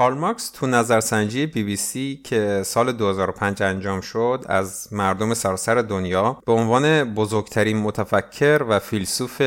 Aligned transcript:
کارل 0.00 0.18
مارکس 0.18 0.50
تو 0.50 0.66
نظرسنجی 0.66 1.46
بی 1.46 1.62
بی 1.62 1.76
سی 1.76 2.20
که 2.24 2.62
سال 2.64 2.92
2005 2.92 3.62
انجام 3.62 4.00
شد 4.00 4.44
از 4.48 4.88
مردم 4.92 5.34
سراسر 5.34 5.74
دنیا 5.74 6.42
به 6.46 6.52
عنوان 6.52 7.14
بزرگترین 7.14 7.76
متفکر 7.76 8.62
و 8.68 8.78
فیلسوف 8.78 9.40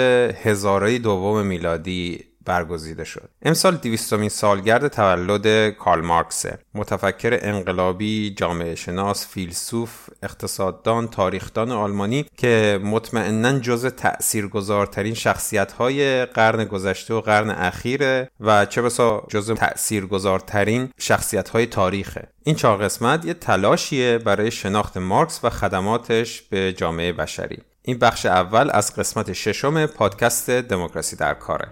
هزاره 0.44 1.00
دوم 1.00 1.46
میلادی 1.46 2.33
برگزیده 2.46 3.04
شد. 3.04 3.30
امسال 3.42 3.76
دیویستمین 3.76 4.30
سالگرد 4.30 4.88
تولد 4.88 5.70
کارل 5.70 6.06
مارکسه. 6.06 6.60
متفکر 6.74 7.40
انقلابی 7.42 8.34
جامعه 8.38 8.76
شناس 8.76 9.28
فیلسوف 9.28 10.10
اقتصاددان 10.24 11.08
تاریخدان 11.08 11.72
آلمانی 11.72 12.26
که 12.38 12.80
مطمئنا 12.84 13.60
جز 13.60 13.86
تاثیرگذارترین 13.86 15.14
شخصیت 15.14 15.72
های 15.72 16.26
قرن 16.26 16.66
گذشته 16.66 17.14
و 17.14 17.22
قرن 17.22 17.50
اخیره 17.50 18.30
و 18.40 18.66
چه 18.66 18.82
بسا 18.82 19.28
جز 19.30 19.52
تاثیرگذارترین 19.52 20.90
شخصیت 20.98 21.50
های 21.50 21.66
تاریخه. 21.66 22.28
این 22.44 22.56
چهار 22.56 22.78
قسمت 22.78 23.26
یه 23.26 23.34
تلاشیه 23.34 24.18
برای 24.18 24.52
شناخت 24.52 24.98
مارکس 24.98 25.40
و 25.44 25.50
خدماتش 25.50 26.42
به 26.42 26.74
جامعه 26.74 27.14
بشری. 27.14 27.58
این 27.86 28.00
بخش 28.00 28.26
اول 28.26 28.70
از 28.74 28.96
قسمت 28.96 29.34
ششم 29.34 29.86
پادکست 29.86 30.50
دموکراسی 30.50 31.16
در 31.16 31.34
کاره 31.34 31.68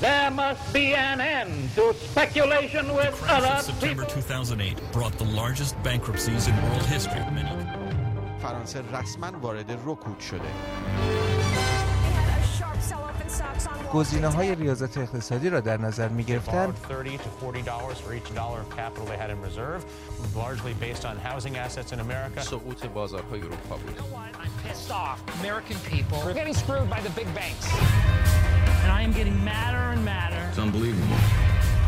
There 0.00 0.30
must 0.30 0.64
be 0.72 0.86
an 0.94 1.20
end 1.20 1.52
to 1.76 1.84
speculation 2.08 2.84
with 3.00 3.14
other 3.36 3.56
September 3.62 4.04
2008 4.04 4.92
brought 4.92 5.14
the 5.18 5.24
largest 5.24 5.74
bankruptcies 5.82 6.46
in 6.48 6.54
world 6.62 6.86
history. 6.94 7.22
فرانسه 8.42 8.82
رسما 8.92 9.38
وارد 9.42 9.70
رکود 9.86 10.20
شده. 10.20 11.27
گزینه 13.94 14.28
های 14.28 14.54
ریاضت 14.54 14.98
اقتصادی 14.98 15.50
را 15.50 15.60
در 15.60 15.76
نظر 15.76 16.08
می 16.08 16.24
گرفتن 16.24 16.74
سقوط 22.40 22.86
بازارهای 22.86 23.40
اروپا 23.40 23.76
بود. 23.76 24.00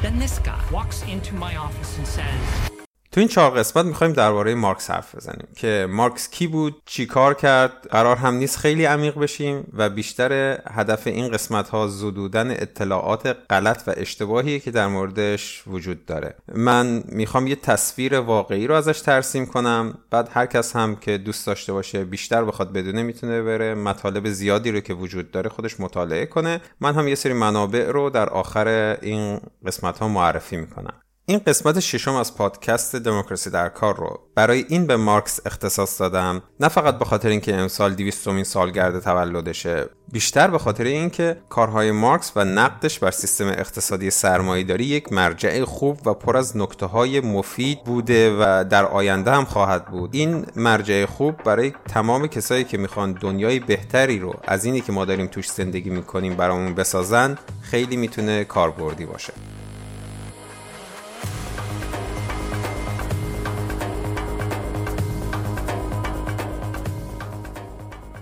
Then 0.02 0.18
this 0.18 0.38
guy 0.38 0.58
walks 0.72 1.02
into 1.02 1.34
my 1.34 1.56
office 1.56 1.98
and 1.98 2.06
says, 2.06 2.79
تو 3.12 3.20
این 3.20 3.28
چهار 3.28 3.50
قسمت 3.50 3.84
می‌خوایم 3.84 4.12
درباره 4.12 4.54
مارکس 4.54 4.90
حرف 4.90 5.14
بزنیم 5.14 5.48
که 5.56 5.86
مارکس 5.90 6.30
کی 6.30 6.46
بود 6.46 6.82
چی 6.86 7.06
کار 7.06 7.34
کرد 7.34 7.72
قرار 7.90 8.16
هم 8.16 8.34
نیست 8.34 8.56
خیلی 8.56 8.84
عمیق 8.84 9.18
بشیم 9.18 9.72
و 9.72 9.88
بیشتر 9.88 10.58
هدف 10.70 11.06
این 11.06 11.28
قسمت 11.28 11.68
ها 11.68 11.88
زدودن 11.88 12.50
اطلاعات 12.50 13.36
غلط 13.50 13.82
و 13.86 13.94
اشتباهی 13.96 14.60
که 14.60 14.70
در 14.70 14.86
موردش 14.86 15.62
وجود 15.66 16.06
داره. 16.06 16.34
من 16.54 17.02
می‌خوام 17.08 17.46
یه 17.46 17.56
تصویر 17.56 18.20
واقعی 18.20 18.66
رو 18.66 18.74
ازش 18.74 19.00
ترسیم 19.00 19.46
کنم 19.46 19.98
بعد 20.10 20.28
هر 20.32 20.46
کس 20.46 20.76
هم 20.76 20.96
که 20.96 21.18
دوست 21.18 21.46
داشته 21.46 21.72
باشه 21.72 22.04
بیشتر 22.04 22.44
بخواد 22.44 22.72
بدونه 22.72 23.02
می‌تونه 23.02 23.42
بره 23.42 23.74
مطالب 23.74 24.28
زیادی 24.28 24.72
رو 24.72 24.80
که 24.80 24.94
وجود 24.94 25.30
داره 25.30 25.50
خودش 25.50 25.80
مطالعه 25.80 26.26
کنه. 26.26 26.60
من 26.80 26.94
هم 26.94 27.08
یه 27.08 27.14
سری 27.14 27.32
منابع 27.32 27.90
رو 27.90 28.10
در 28.10 28.28
آخر 28.28 28.96
این 29.02 29.40
قسمت 29.66 29.98
ها 29.98 30.08
معرفی 30.08 30.56
می‌کنم. 30.56 30.94
این 31.30 31.38
قسمت 31.38 31.80
ششم 31.80 32.14
از 32.14 32.36
پادکست 32.36 32.96
دموکراسی 32.96 33.50
در 33.50 33.68
کار 33.68 33.96
رو 33.96 34.20
برای 34.34 34.64
این 34.68 34.86
به 34.86 34.96
مارکس 34.96 35.40
اختصاص 35.46 36.00
دادم 36.00 36.42
نه 36.60 36.68
فقط 36.68 36.98
به 36.98 37.04
خاطر 37.04 37.28
اینکه 37.28 37.56
امسال 37.56 37.94
200 37.94 38.42
سالگرد 38.42 39.00
تولدشه 39.00 39.88
بیشتر 40.12 40.50
به 40.50 40.58
خاطر 40.58 40.84
اینکه 40.84 41.36
کارهای 41.48 41.90
مارکس 41.90 42.32
و 42.36 42.44
نقدش 42.44 42.98
بر 42.98 43.10
سیستم 43.10 43.46
اقتصادی 43.46 44.10
سرمایهداری 44.10 44.84
یک 44.84 45.12
مرجع 45.12 45.64
خوب 45.64 46.06
و 46.06 46.14
پر 46.14 46.36
از 46.36 46.56
نکته 46.56 46.86
های 46.86 47.20
مفید 47.20 47.84
بوده 47.84 48.36
و 48.40 48.64
در 48.70 48.84
آینده 48.84 49.30
هم 49.30 49.44
خواهد 49.44 49.84
بود. 49.84 50.10
این 50.12 50.46
مرجع 50.56 51.06
خوب 51.06 51.36
برای 51.44 51.72
تمام 51.88 52.26
کسایی 52.26 52.64
که 52.64 52.78
می‌خوان 52.78 53.12
دنیای 53.12 53.60
بهتری 53.60 54.18
رو 54.18 54.34
از 54.44 54.64
اینی 54.64 54.80
که 54.80 54.92
ما 54.92 55.04
داریم 55.04 55.26
توش 55.26 55.50
زندگی 55.50 55.90
می‌کنیم 55.90 56.36
برامون 56.36 56.74
بسازن 56.74 57.38
خیلی 57.62 57.96
می‌تونه 57.96 58.44
کاربردی 58.44 59.06
باشه. 59.06 59.32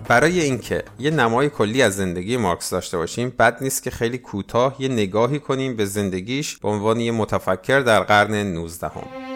برای 0.09 0.39
اینکه 0.39 0.83
یه 0.99 1.11
نمای 1.11 1.49
کلی 1.49 1.81
از 1.81 1.95
زندگی 1.95 2.37
مارکس 2.37 2.69
داشته 2.69 2.97
باشیم 2.97 3.33
بد 3.39 3.63
نیست 3.63 3.83
که 3.83 3.91
خیلی 3.91 4.17
کوتاه 4.17 4.75
یه 4.79 4.87
نگاهی 4.87 5.39
کنیم 5.39 5.75
به 5.75 5.85
زندگیش 5.85 6.57
به 6.57 6.69
عنوان 6.69 6.99
یه 6.99 7.11
متفکر 7.11 7.79
در 7.79 7.99
قرن 7.99 8.33
19 8.33 8.87
هم. 8.87 9.28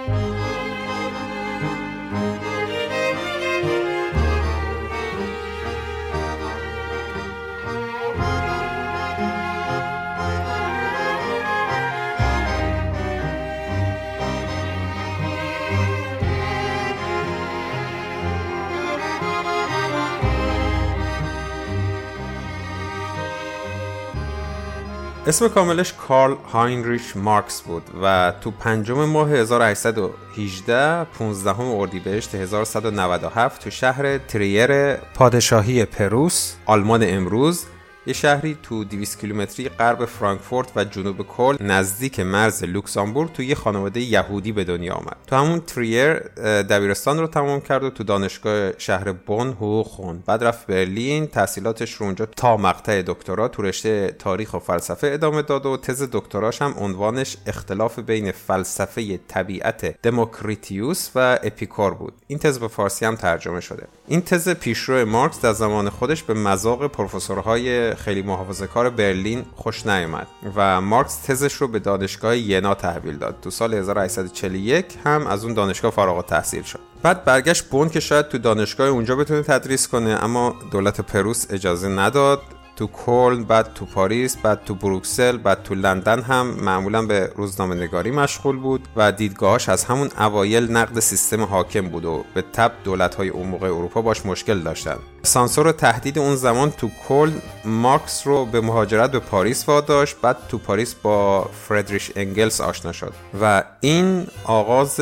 اسم 25.33 25.47
کاملش 25.47 25.93
کارل 25.93 26.35
هاینریش 26.51 27.15
مارکس 27.17 27.61
بود 27.61 27.83
و 28.03 28.33
تو 28.41 28.51
پنجم 28.51 29.05
ماه 29.05 29.31
1818 29.31 31.03
15 31.03 31.59
اردیبهشت 31.59 32.35
1197 32.35 33.63
تو 33.63 33.69
شهر 33.69 34.17
تریر 34.17 34.95
پادشاهی 34.95 35.85
پروس 35.85 36.53
آلمان 36.65 37.03
امروز 37.03 37.65
یه 38.05 38.13
شهری 38.13 38.57
تو 38.63 38.83
200 38.83 39.19
کیلومتری 39.19 39.69
غرب 39.69 40.05
فرانکفورت 40.05 40.71
و 40.75 40.83
جنوب 40.83 41.21
کلن 41.21 41.55
نزدیک 41.59 42.19
مرز 42.19 42.63
لوکزامبورگ 42.63 43.33
تو 43.33 43.43
یه 43.43 43.55
خانواده 43.55 43.99
یهودی 43.99 44.51
به 44.51 44.63
دنیا 44.63 44.93
آمد. 44.93 45.17
تو 45.27 45.35
همون 45.35 45.59
تریر 45.59 46.13
دبیرستان 46.61 47.19
رو 47.19 47.27
تمام 47.27 47.61
کرد 47.61 47.83
و 47.83 47.89
تو 47.89 48.03
دانشگاه 48.03 48.79
شهر 48.79 49.11
بون 49.11 49.47
حقوق 49.47 49.87
خوند. 49.87 50.23
بعد 50.25 50.43
رفت 50.43 50.67
برلین 50.67 51.27
تحصیلاتش 51.27 51.93
رو 51.93 52.05
اونجا 52.05 52.25
تا 52.25 52.57
مقطع 52.57 53.01
دکترا 53.01 53.47
تو 53.47 53.61
رشته 53.61 54.15
تاریخ 54.19 54.53
و 54.53 54.59
فلسفه 54.59 55.07
ادامه 55.07 55.41
داد 55.41 55.65
و 55.65 55.77
تز 55.77 56.09
دکتراش 56.11 56.61
هم 56.61 56.75
عنوانش 56.77 57.37
اختلاف 57.47 57.99
بین 57.99 58.31
فلسفه 58.31 59.19
طبیعت 59.27 60.01
دموکریتوس 60.01 61.09
و 61.15 61.39
اپیکور 61.43 61.93
بود. 61.93 62.13
این 62.27 62.39
تز 62.39 62.59
به 62.59 62.67
فارسی 62.67 63.05
هم 63.05 63.15
ترجمه 63.15 63.59
شده. 63.59 63.87
این 64.07 64.21
تز 64.21 64.49
پیشرو 64.49 65.05
مارکس 65.05 65.41
در 65.41 65.53
زمان 65.53 65.89
خودش 65.89 66.23
به 66.23 66.33
مذاق 66.33 66.87
پروفسورهای 66.87 67.92
خیلی 67.95 68.21
محافظه 68.21 68.67
کار 68.67 68.89
برلین 68.89 69.45
خوش 69.55 69.85
نیامد 69.85 70.27
و 70.55 70.81
مارکس 70.81 71.17
تزش 71.17 71.53
رو 71.53 71.67
به 71.67 71.79
دانشگاه 71.79 72.37
ینا 72.37 72.73
تحویل 72.73 73.17
داد. 73.17 73.35
تو 73.41 73.49
سال 73.49 73.73
1841 73.73 74.85
هم 75.05 75.27
از 75.27 75.43
اون 75.43 75.53
دانشگاه 75.53 75.91
فارغ 75.91 76.25
تحصیل 76.25 76.63
شد. 76.63 76.79
بعد 77.03 77.25
برگشت 77.25 77.63
بون 77.63 77.89
که 77.89 77.99
شاید 77.99 78.27
تو 78.27 78.37
دانشگاه 78.37 78.87
اونجا 78.87 79.15
بتونه 79.15 79.41
تدریس 79.41 79.87
کنه 79.87 80.23
اما 80.23 80.55
دولت 80.71 81.01
پروس 81.01 81.45
اجازه 81.49 81.87
نداد. 81.87 82.41
تو 82.75 82.87
کلن 82.87 83.43
بعد 83.43 83.73
تو 83.73 83.85
پاریس 83.85 84.37
بعد 84.37 84.63
تو 84.65 84.75
بروکسل 84.75 85.37
بعد 85.37 85.63
تو 85.63 85.75
لندن 85.75 86.21
هم 86.21 86.47
معمولا 86.47 87.01
به 87.01 87.31
روزنامه 87.35 87.75
نگاری 87.75 88.11
مشغول 88.11 88.57
بود 88.57 88.87
و 88.95 89.11
دیدگاهاش 89.11 89.69
از 89.69 89.83
همون 89.83 90.09
اوایل 90.19 90.71
نقد 90.71 90.99
سیستم 90.99 91.43
حاکم 91.43 91.89
بود 91.89 92.05
و 92.05 92.23
به 92.33 92.41
تب 92.41 92.71
دولت 92.83 93.15
های 93.15 93.29
اون 93.29 93.47
موقع 93.47 93.67
اروپا 93.67 94.01
باش 94.01 94.25
مشکل 94.25 94.59
داشتن. 94.59 94.97
سانسور 95.23 95.71
تهدید 95.71 96.19
اون 96.19 96.35
زمان 96.35 96.71
تو 96.71 96.89
کلن 97.07 97.41
مارکس 97.65 98.27
رو 98.27 98.45
به 98.45 98.61
مهاجرت 98.61 99.11
به 99.11 99.19
پاریس 99.19 99.69
واداشت 99.69 100.15
بعد 100.21 100.37
تو 100.49 100.57
پاریس 100.57 100.93
با 100.93 101.43
فردریش 101.43 102.11
انگلس 102.15 102.61
آشنا 102.61 102.91
شد. 102.91 103.13
و 103.41 103.63
این 103.81 104.27
آغاز 104.43 104.99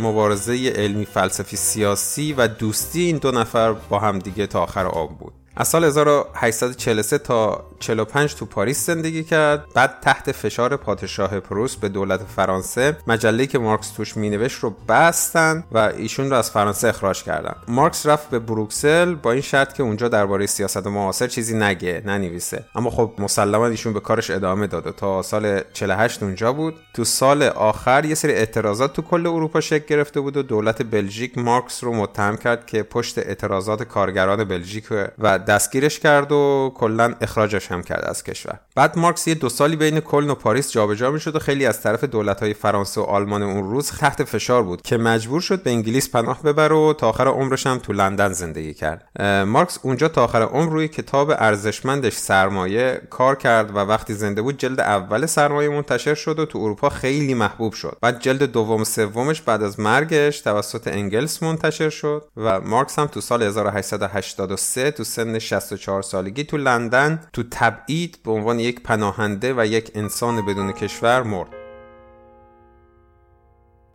مبارزه 0.00 0.72
علمی 0.76 1.04
فلسفی 1.04 1.56
سیاسی 1.56 2.32
و 2.32 2.48
دوستی 2.48 3.02
این 3.02 3.16
دو 3.16 3.30
نفر 3.30 3.72
با 3.72 3.98
هم 3.98 4.18
دیگه 4.18 4.46
تا 4.46 4.62
آخر 4.62 4.86
عمر 4.86 5.18
بود. 5.18 5.32
از 5.56 5.68
سال 5.68 5.84
1843 5.84 7.18
تا 7.18 7.64
45 7.84 8.34
تو 8.34 8.46
پاریس 8.46 8.86
زندگی 8.86 9.24
کرد. 9.24 9.64
بعد 9.74 10.00
تحت 10.02 10.32
فشار 10.32 10.76
پادشاه 10.76 11.40
پروس 11.40 11.76
به 11.76 11.88
دولت 11.88 12.20
فرانسه 12.36 12.96
مجله 13.06 13.46
که 13.46 13.58
مارکس 13.58 13.90
توش 13.90 14.16
مینوشت 14.16 14.58
رو 14.58 14.74
بستن 14.88 15.64
و 15.72 15.78
ایشون 15.78 16.30
رو 16.30 16.36
از 16.36 16.50
فرانسه 16.50 16.88
اخراج 16.88 17.22
کردن. 17.22 17.54
مارکس 17.68 18.06
رفت 18.06 18.30
به 18.30 18.38
بروکسل 18.38 19.14
با 19.14 19.32
این 19.32 19.40
شرط 19.40 19.72
که 19.72 19.82
اونجا 19.82 20.08
درباره 20.08 20.46
سیاست 20.46 20.86
معاصر 20.86 21.26
چیزی 21.26 21.56
نگه 21.56 22.02
ننویسه. 22.06 22.64
اما 22.74 22.90
خب 22.90 23.12
مسلما 23.18 23.66
ایشون 23.66 23.92
به 23.92 24.00
کارش 24.00 24.30
ادامه 24.30 24.66
داد 24.66 24.86
و 24.86 24.92
تا 24.92 25.22
سال 25.22 25.60
48 25.72 26.22
اونجا 26.22 26.52
بود. 26.52 26.74
تو 26.94 27.04
سال 27.04 27.42
آخر 27.42 28.04
یه 28.04 28.14
سری 28.14 28.32
اعتراضات 28.32 28.92
تو 28.92 29.02
کل 29.02 29.26
اروپا 29.26 29.60
شکل 29.60 29.84
گرفته 29.86 30.20
بود 30.20 30.36
و 30.36 30.42
دولت 30.42 30.82
بلژیک 30.82 31.38
مارکس 31.38 31.84
رو 31.84 31.94
متهم 31.94 32.36
کرد 32.36 32.66
که 32.66 32.82
پشت 32.82 33.18
اعتراضات 33.18 33.82
کارگران 33.82 34.44
بلژیک 34.44 34.84
و 35.18 35.38
دستگیرش 35.38 35.98
کرد 35.98 36.32
و 36.32 36.72
کلا 36.74 37.14
اخراجش 37.20 37.72
محکم 37.76 37.94
کرد 37.94 38.08
از 38.08 38.24
کشور. 38.24 38.58
بعد 38.76 38.98
مارکس 38.98 39.28
یه 39.28 39.34
دو 39.34 39.48
سالی 39.48 39.76
بین 39.76 40.00
کلن 40.00 40.30
و 40.30 40.34
پاریس 40.34 40.70
جابجا 40.70 41.10
می‌شد 41.10 41.36
و 41.36 41.38
خیلی 41.38 41.66
از 41.66 41.82
طرف 41.82 42.04
دولت‌های 42.04 42.54
فرانسه 42.54 43.00
و 43.00 43.04
آلمان 43.04 43.42
اون 43.42 43.70
روز 43.70 43.90
تحت 43.90 44.24
فشار 44.24 44.62
بود 44.62 44.82
که 44.82 44.96
مجبور 44.96 45.40
شد 45.40 45.62
به 45.62 45.70
انگلیس 45.70 46.10
پناه 46.10 46.42
ببره 46.42 46.74
و 46.76 46.92
تا 46.92 47.08
آخر 47.08 47.28
عمرش 47.28 47.66
هم 47.66 47.78
تو 47.78 47.92
لندن 47.92 48.32
زندگی 48.32 48.74
کرد. 48.74 49.08
مارکس 49.46 49.78
اونجا 49.82 50.08
تا 50.08 50.24
آخر 50.24 50.42
عمر 50.42 50.72
روی 50.72 50.88
کتاب 50.88 51.30
ارزشمندش 51.30 52.12
سرمایه 52.12 53.00
کار 53.10 53.36
کرد 53.36 53.70
و 53.70 53.78
وقتی 53.78 54.14
زنده 54.14 54.42
بود 54.42 54.58
جلد 54.58 54.80
اول 54.80 55.26
سرمایه 55.26 55.68
منتشر 55.68 56.14
شد 56.14 56.38
و 56.38 56.46
تو 56.46 56.58
اروپا 56.58 56.88
خیلی 56.88 57.34
محبوب 57.34 57.72
شد. 57.72 57.96
بعد 58.00 58.20
جلد 58.20 58.42
دوم 58.42 58.84
سومش 58.84 59.40
بعد 59.40 59.62
از 59.62 59.80
مرگش 59.80 60.40
توسط 60.40 60.88
انگلس 60.88 61.42
منتشر 61.42 61.90
شد 61.90 62.24
و 62.36 62.60
مارکس 62.60 62.98
هم 62.98 63.06
تو 63.06 63.20
سال 63.20 63.42
1883 63.42 64.90
تو 64.90 65.04
سن 65.04 65.38
64 65.38 66.02
سالگی 66.02 66.44
تو 66.44 66.56
لندن 66.56 67.20
تو 67.32 67.42
تبعید 67.54 68.18
به 68.24 68.30
عنوان 68.30 68.58
یک 68.58 68.82
پناهنده 68.82 69.54
و 69.56 69.66
یک 69.66 69.90
انسان 69.94 70.46
بدون 70.46 70.72
کشور 70.72 71.22
مرد. 71.22 71.48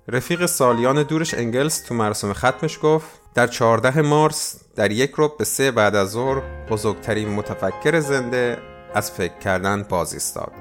رفیق 0.07 0.45
سالیان 0.45 1.03
دورش 1.03 1.33
انگلس 1.33 1.83
تو 1.83 1.95
مراسم 1.95 2.33
ختمش 2.33 2.79
گفت 2.81 3.07
در 3.33 3.47
14 3.47 4.01
مارس 4.01 4.61
در 4.75 4.91
یک 4.91 5.11
رب 5.17 5.37
به 5.37 5.43
سه 5.43 5.71
بعد 5.71 5.95
از 5.95 6.09
ظهر 6.09 6.41
بزرگترین 6.69 7.29
متفکر 7.29 7.99
زنده 7.99 8.57
از 8.93 9.11
فکر 9.11 9.37
کردن 9.37 9.83
باز 9.83 10.13
ایستاد. 10.13 10.51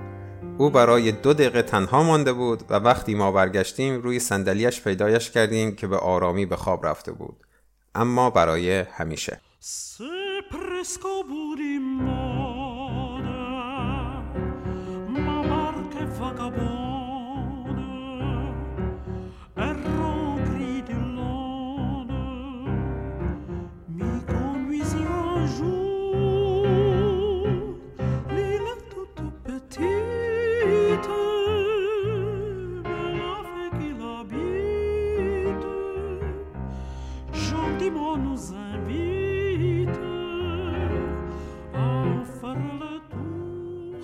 او 0.59 0.71
برای 0.71 1.13
دو 1.13 1.33
دقیقه 1.33 1.63
تنها 1.63 2.03
مانده 2.03 2.33
بود 2.33 2.63
و 2.71 2.75
وقتی 2.75 3.15
ما 3.15 3.33
برگشتیم 3.33 4.03
روی 4.03 4.21
صندلیاش 4.21 4.83
پیدایش 4.83 5.31
کردیم 5.31 5.75
که 5.75 5.87
به 5.87 5.97
آرامی 5.97 6.47
به 6.47 6.57
خواب 6.57 6.87
رفته 6.87 7.13
بود. 7.13 7.37
اما 7.95 8.31
برای 8.31 8.79
همیشه. 8.79 9.41
vagabundo. 16.19 16.98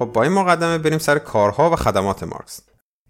خب 0.05 0.13
با 0.13 0.23
این 0.23 0.33
مقدمه 0.33 0.79
بریم 0.79 0.99
سر 0.99 1.19
کارها 1.19 1.71
و 1.71 1.77
خدمات 1.77 2.23
مارکس. 2.23 2.61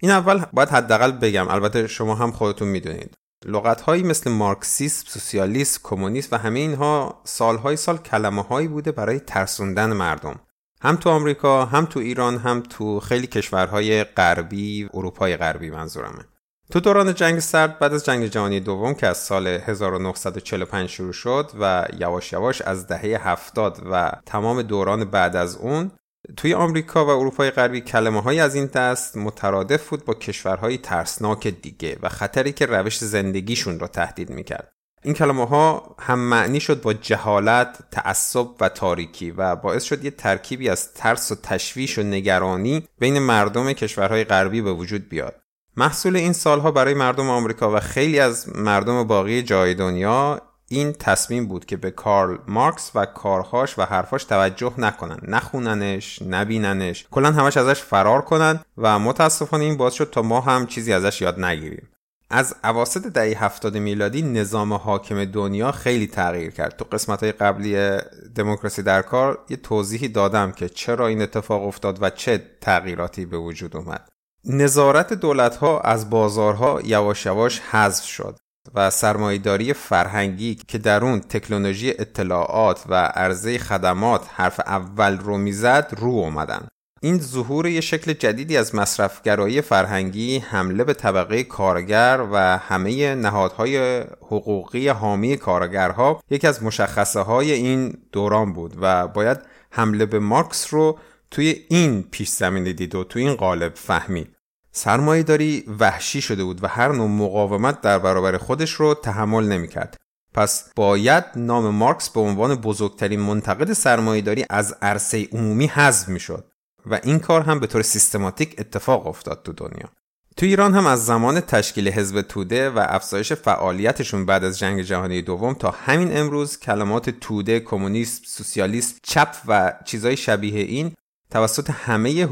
این 0.01 0.11
اول 0.11 0.45
باید 0.53 0.69
حداقل 0.69 1.13
بگم 1.13 1.49
البته 1.49 1.87
شما 1.87 2.15
هم 2.15 2.33
خودتون 2.33 2.69
می‌دونید. 2.69 3.15
لغت 3.45 3.81
هایی 3.81 4.03
مثل 4.03 4.31
مارکسیسم، 4.31 5.05
سوسیالیسم، 5.07 5.81
کمونیست 5.83 6.33
و 6.33 6.37
همه 6.37 6.61
اینها 6.61 7.21
سالهای 7.25 7.77
سال 7.77 7.97
کلمه 7.97 8.43
هایی 8.43 8.69
بوده 8.69 8.93
برای 8.93 9.21
ترسوندن 9.21 9.93
مردم. 9.93 10.41
هم 10.83 10.97
تو 10.97 11.11
آمریکا 11.11 11.65
هم 11.65 11.85
تو 11.85 12.01
ایران 12.01 12.39
هم 12.39 12.61
تو 12.61 13.01
خیلی 13.01 13.27
کشورهای 13.27 14.05
غربی 14.05 14.89
اروپای 14.95 15.37
غربی 15.37 15.71
منظورمه. 15.71 16.25
تو 16.71 16.81
دوران 16.81 17.15
جنگ 17.15 17.39
سرد 17.39 17.79
بعد 17.79 17.95
از 17.95 18.05
جنگ 18.05 18.27
جهانی 18.27 18.61
دوم 18.61 18.95
که 18.95 19.07
از 19.07 19.17
سال 19.19 19.47
1945 19.47 20.89
شروع 20.89 21.13
شد 21.13 21.51
و 21.61 21.87
یواش 21.99 22.33
یواش 22.33 22.63
از 22.63 22.87
دهه 22.87 23.29
70 23.29 23.83
و 23.91 24.13
تمام 24.27 24.63
دوران 24.63 25.05
بعد 25.05 25.37
از 25.37 25.57
اون 25.57 25.91
توی 26.37 26.55
آمریکا 26.55 27.07
و 27.07 27.09
اروپای 27.09 27.51
غربی 27.51 27.81
کلمه 27.81 28.23
های 28.23 28.41
از 28.41 28.55
این 28.55 28.67
دست 28.67 29.17
مترادف 29.17 29.89
بود 29.89 30.05
با 30.05 30.15
کشورهای 30.15 30.79
ترسناک 30.79 31.49
دیگه 31.49 31.99
و 32.03 32.09
خطری 32.09 32.53
که 32.53 32.67
روش 32.67 32.99
زندگیشون 32.99 33.79
را 33.79 33.87
تهدید 33.87 34.31
می‌کرد 34.31 34.73
این 35.05 35.15
کلمه 35.15 35.47
ها 35.47 35.97
هم 35.99 36.19
معنی 36.19 36.61
شد 36.61 36.83
با 36.83 36.93
جهالت، 36.93 37.79
تعصب 37.91 38.47
و 38.61 38.69
تاریکی 38.69 39.31
و 39.31 39.57
باعث 39.57 39.85
شد 39.85 40.05
یه 40.05 40.11
ترکیبی 40.11 40.69
از 40.69 40.93
ترس 40.93 41.33
و 41.33 41.35
تشویش 41.35 41.99
و 41.99 42.03
نگرانی 42.03 42.89
بین 42.99 43.19
مردم 43.19 43.73
کشورهای 43.73 44.25
غربی 44.25 44.63
به 44.63 44.73
وجود 44.73 45.09
بیاد. 45.09 45.35
محصول 45.77 46.17
این 46.17 46.33
سالها 46.33 46.71
برای 46.71 46.95
مردم 46.95 47.31
آمریکا 47.31 47.77
و 47.77 47.81
خیلی 47.81 48.19
از 48.21 48.57
مردم 48.57 49.05
باقی 49.05 49.43
جای 49.43 49.75
دنیا 49.75 50.43
این 50.69 50.93
تصمیم 50.93 51.47
بود 51.47 51.65
که 51.65 51.77
به 51.77 51.91
کارل 51.91 52.39
مارکس 52.49 52.91
و 52.95 53.07
کارهاش 53.07 53.79
و 53.79 53.83
حرفاش 53.83 54.25
توجه 54.25 54.73
نکنن. 54.79 55.19
نخوننش 55.29 56.23
نبیننش. 56.23 57.07
کلا 57.11 57.33
همش 57.33 57.57
ازش 57.57 57.81
فرار 57.81 58.23
کنن 58.23 58.61
و 58.79 58.99
متاسفانه 58.99 59.65
این 59.65 59.77
باعث 59.77 59.95
شد 59.95 60.11
تا 60.11 60.23
ما 60.23 60.41
هم 60.41 60.67
چیزی 60.67 60.93
ازش 60.93 61.21
یاد 61.21 61.41
نگیریم. 61.41 61.89
از 62.31 62.55
اواسط 62.65 63.07
دهه 63.07 63.45
هفتاد 63.45 63.77
میلادی 63.77 64.23
نظام 64.23 64.73
حاکم 64.73 65.25
دنیا 65.25 65.73
خیلی 65.73 66.07
تغییر 66.07 66.51
کرد. 66.51 66.77
تو 66.77 66.85
قسمت 66.85 67.23
های 67.23 67.33
قبلی 67.33 67.99
دموکراسی 68.35 68.83
در 68.83 69.03
کار 69.03 69.39
یه 69.49 69.57
توضیحی 69.57 70.09
دادم 70.09 70.53
که 70.53 70.69
چرا 70.69 71.07
این 71.07 71.23
اتفاق 71.23 71.63
افتاد 71.63 72.03
و 72.03 72.11
چه 72.11 72.43
تغییراتی 72.61 73.27
به 73.27 73.39
وجود 73.39 73.77
اومد. 73.77 74.09
نظارت 74.45 75.13
دولت 75.13 75.57
ها 75.57 75.81
از 75.81 76.11
بازارها 76.11 76.81
یواش 76.85 77.27
یواش 77.27 77.61
حذف 77.61 78.05
شد. 78.05 78.39
و 78.75 78.91
سرمایهداری 78.91 79.73
فرهنگی 79.73 80.55
که 80.55 80.79
در 80.79 81.05
اون 81.05 81.21
تکنولوژی 81.21 81.91
اطلاعات 81.91 82.85
و 82.89 82.95
عرضه 82.95 83.59
خدمات 83.59 84.27
حرف 84.35 84.61
اول 84.61 85.19
رو 85.19 85.39
می‌زد 85.39 85.95
رو 85.99 86.09
اومدن. 86.09 86.69
این 87.05 87.19
ظهور 87.19 87.67
یه 87.67 87.81
شکل 87.81 88.13
جدیدی 88.13 88.57
از 88.57 88.75
مصرفگرایی 88.75 89.61
فرهنگی 89.61 90.39
حمله 90.39 90.85
به 90.85 90.95
طبقه 90.95 91.43
کارگر 91.43 92.27
و 92.33 92.59
همه 92.59 93.15
نهادهای 93.15 94.01
حقوقی 94.21 94.89
حامی 94.89 95.37
کارگرها 95.37 96.21
یکی 96.31 96.47
از 96.47 96.63
مشخصه 96.63 97.21
های 97.21 97.53
این 97.53 97.95
دوران 98.13 98.53
بود 98.53 98.77
و 98.81 99.09
باید 99.09 99.39
حمله 99.71 100.07
به 100.07 100.19
مارکس 100.19 100.75
رو 100.75 100.99
توی 101.31 101.57
این 101.69 102.03
پیش 102.03 102.29
زمینه 102.29 102.73
دید 102.73 102.95
و 102.95 103.05
توی 103.05 103.23
این 103.23 103.35
قالب 103.35 103.75
فهمید. 103.75 104.34
سرمایهداری 104.77 105.65
وحشی 105.81 106.21
شده 106.21 106.45
بود 106.45 106.65
و 106.65 106.67
هر 106.67 106.93
نوع 106.93 107.09
مقاومت 107.09 107.81
در 107.81 107.99
برابر 107.99 108.37
خودش 108.37 108.71
رو 108.71 108.95
تحمل 108.95 109.45
نمی‌کرد. 109.45 109.97
پس 110.35 110.71
باید 110.77 111.25
نام 111.37 111.69
مارکس 111.69 112.11
به 112.11 112.21
عنوان 112.21 112.55
بزرگترین 112.55 113.21
منتقد 113.21 113.73
سرمایهداری 113.73 114.45
از 114.51 114.75
عرصه 114.83 115.29
عمومی 115.33 115.67
حذف 115.67 116.09
می‌شد 116.09 116.45
و 116.87 117.01
این 117.03 117.19
کار 117.19 117.43
هم 117.43 117.61
به 117.61 117.67
طور 117.67 117.83
سیستماتیک 117.83 118.55
اتفاق 118.59 119.07
افتاد 119.07 119.43
تو 119.45 119.53
دنیا. 119.53 119.89
تو 120.37 120.47
ایران 120.47 120.75
هم 120.75 120.87
از 120.87 121.07
زمان 121.07 121.41
تشکیل 121.41 121.89
حزب 121.89 122.21
توده 122.21 122.71
و 122.71 122.85
افزایش 122.89 123.33
فعالیتشون 123.33 124.27
بعد 124.27 124.45
از 124.45 124.59
جنگ 124.59 124.83
جهانی 124.83 125.23
دوم 125.23 125.55
تا 125.55 125.71
همین 125.71 126.17
امروز 126.17 126.59
کلمات 126.59 127.11
توده، 127.11 127.61
کمونیست، 127.61 128.23
سوسیالیست، 128.27 128.99
چپ 129.03 129.37
و 129.49 129.73
چیزای 129.85 130.17
شبیه 130.17 130.61
این 130.61 130.93
توسط 131.35 131.71
همه 131.71 132.29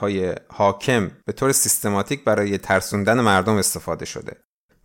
های 0.00 0.34
حاکم 0.48 1.10
به 1.26 1.32
طور 1.32 1.52
سیستماتیک 1.52 2.24
برای 2.24 2.58
ترسوندن 2.58 3.20
مردم 3.20 3.56
استفاده 3.56 4.04
شده. 4.04 4.36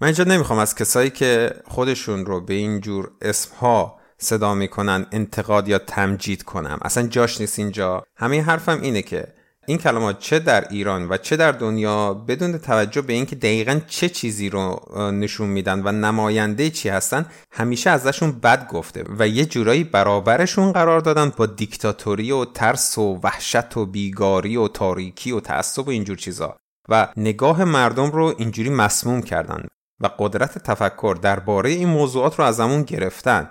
من 0.01 0.05
اینجا 0.05 0.23
نمی‌خوام 0.23 0.59
از 0.59 0.75
کسایی 0.75 1.09
که 1.09 1.53
خودشون 1.67 2.25
رو 2.25 2.41
به 2.41 2.53
این 2.53 2.79
جور 2.79 3.11
اسمها 3.21 3.99
صدا 4.17 4.53
می‌کنن 4.53 5.05
انتقاد 5.11 5.67
یا 5.67 5.79
تمجید 5.79 6.43
کنم. 6.43 6.79
اصلا 6.81 7.07
جاش 7.07 7.41
نیست 7.41 7.59
اینجا. 7.59 8.03
همه 8.17 8.41
حرفم 8.41 8.81
اینه 8.81 9.01
که 9.01 9.27
این 9.69 9.77
کلمات 9.77 10.19
چه 10.19 10.39
در 10.39 10.67
ایران 10.69 11.09
و 11.09 11.17
چه 11.17 11.37
در 11.37 11.51
دنیا 11.51 12.13
بدون 12.13 12.57
توجه 12.57 13.01
به 13.01 13.13
اینکه 13.13 13.35
دقیقا 13.35 13.79
چه 13.87 14.09
چیزی 14.09 14.49
رو 14.49 14.81
نشون 15.11 15.49
میدن 15.49 15.81
و 15.85 15.91
نماینده 15.91 16.69
چی 16.69 16.89
هستن 16.89 17.25
همیشه 17.51 17.89
ازشون 17.89 18.31
بد 18.31 18.67
گفته 18.67 19.03
و 19.19 19.27
یه 19.27 19.45
جورایی 19.45 19.83
برابرشون 19.83 20.71
قرار 20.71 20.99
دادن 20.99 21.31
با 21.37 21.45
دیکتاتوری 21.45 22.31
و 22.31 22.45
ترس 22.45 22.97
و 22.97 23.19
وحشت 23.23 23.77
و 23.77 23.85
بیگاری 23.85 24.57
و 24.57 24.67
تاریکی 24.67 25.31
و 25.31 25.39
تعصب 25.39 25.87
و 25.87 25.91
اینجور 25.91 26.17
چیزا. 26.17 26.57
و 26.89 27.07
نگاه 27.17 27.63
مردم 27.63 28.11
رو 28.11 28.35
اینجوری 28.37 28.69
مسموم 28.69 29.21
کردن 29.21 29.67
و 29.99 30.09
قدرت 30.19 30.57
تفکر 30.57 31.17
درباره 31.21 31.69
این 31.69 31.89
موضوعات 31.89 32.39
رو 32.39 32.45
از 32.45 32.59
همون 32.59 32.83
گرفتن. 32.83 33.49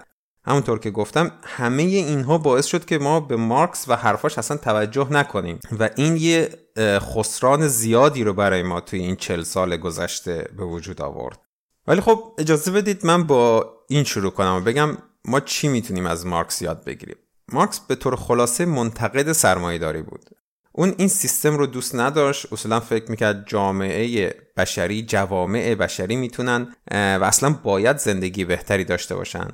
همونطور 0.49 0.79
که 0.79 0.91
گفتم 0.91 1.33
همه 1.45 1.83
اینها 1.83 2.39
باعث 2.39 2.67
شد 2.67 2.85
که 2.85 2.99
ما 2.99 3.21
به 3.21 3.37
مارکس 3.37 3.85
و 3.89 3.97
حرفاش 3.97 4.39
اصلا 4.39 4.57
توجه 4.57 5.13
نکنیم. 5.13 5.61
و 5.81 5.91
این 5.97 6.17
یه 6.17 6.51
خسران 6.99 7.69
زیادی 7.69 8.25
رو 8.25 8.33
برای 8.33 8.63
ما 8.63 8.81
توی 8.81 9.01
این 9.01 9.17
چل 9.17 9.43
سال 9.43 9.77
گذشته 9.77 10.49
به 10.57 10.65
وجود 10.65 11.03
آورد. 11.03 11.41
ولی 11.87 12.01
خب 12.01 12.33
اجازه 12.39 12.71
بدید 12.71 13.07
من 13.07 13.25
با 13.25 13.73
این 13.89 14.05
شروع 14.05 14.31
کنم 14.31 14.55
و 14.55 14.61
بگم 14.61 14.99
ما 15.25 15.41
چی 15.41 15.69
می‌تونیم 15.69 16.07
از 16.07 16.27
مارکس 16.27 16.63
یاد 16.63 16.85
بگیریم. 16.85 17.17
مارکس 17.53 17.81
به 17.81 17.95
طور 17.95 18.17
خلاصه 18.17 18.65
منتقد 18.65 19.33
سرمایهداری 19.33 20.03
بود. 20.03 20.25
اون 20.73 20.95
این 20.99 21.09
سیستم 21.09 21.59
رو 21.59 21.67
دوست 21.67 21.95
نداشت. 21.95 22.53
اصولا 22.53 22.81
فکر 22.81 23.11
می‌کرد 23.11 23.45
جامعه 23.47 24.35
بشری 24.57 25.03
جوامع 25.03 25.75
بشری 25.75 26.17
می‌تونن 26.17 26.75
و 26.91 27.25
اصلا 27.25 27.51
باید 27.51 27.97
زندگی 27.97 28.45
بهتری 28.45 28.85
داشته 28.85 29.15
باشن. 29.15 29.49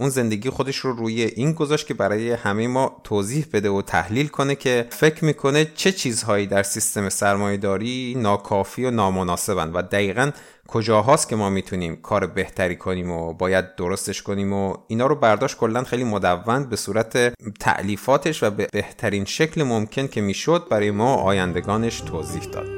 اون 0.00 0.10
زندگی 0.10 0.50
خودش 0.50 0.76
رو 0.76 0.92
روی 0.92 1.22
این 1.22 1.52
گذاشت 1.52 1.86
که 1.86 1.94
برای 1.94 2.32
همه 2.32 2.68
ما 2.68 3.00
توضیح 3.04 3.46
بده 3.52 3.70
و 3.70 3.82
تحلیل 3.82 4.28
کنه 4.28 4.54
که 4.54 4.86
فکر 4.90 5.24
می‌کنه 5.24 5.64
چه 5.74 5.92
چیزهایی 5.92 6.46
در 6.46 6.62
سیستم 6.62 7.08
سرمایهداری 7.08 8.14
ناکافی 8.18 8.84
و 8.84 8.90
نامناسبن 8.90 9.72
و 9.72 9.82
دقیقا 9.82 10.30
کجاهاست 10.68 11.28
که 11.28 11.36
ما 11.36 11.50
می‌تونیم 11.50 11.96
کار 11.96 12.26
بهتری 12.26 12.76
کنیم 12.76 13.10
و 13.10 13.32
باید 13.32 13.76
درستش 13.76 14.22
کنیم 14.22 14.52
و 14.52 14.76
اینا 14.88 15.06
رو 15.06 15.14
برداشت 15.14 15.56
کلا 15.56 15.84
خیلی 15.84 16.04
مدون 16.04 16.64
به 16.64 16.76
صورت 16.76 17.34
تعلیفاتش 17.60 18.42
و 18.42 18.50
به 18.50 18.68
بهترین 18.72 19.24
شکل 19.24 19.62
ممکن 19.62 20.06
که 20.06 20.20
می‌شد 20.20 20.66
برای 20.70 20.90
ما 20.90 21.14
آیندگانش 21.14 22.00
توضیح 22.00 22.42
داد. 22.42 22.68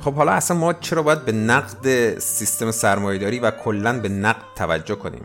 خب 0.00 0.14
حالا 0.14 0.32
اصلا 0.32 0.56
ما 0.56 0.72
چرا 0.72 1.02
باید 1.02 1.24
به 1.24 1.32
نقد 1.32 2.18
سیستم 2.18 2.70
سرمایهداری 2.70 3.38
و 3.38 3.50
کلا 3.50 4.00
به 4.00 4.08
نقد 4.08 4.42
توجه 4.56 4.94
کنیم؟ 4.94 5.22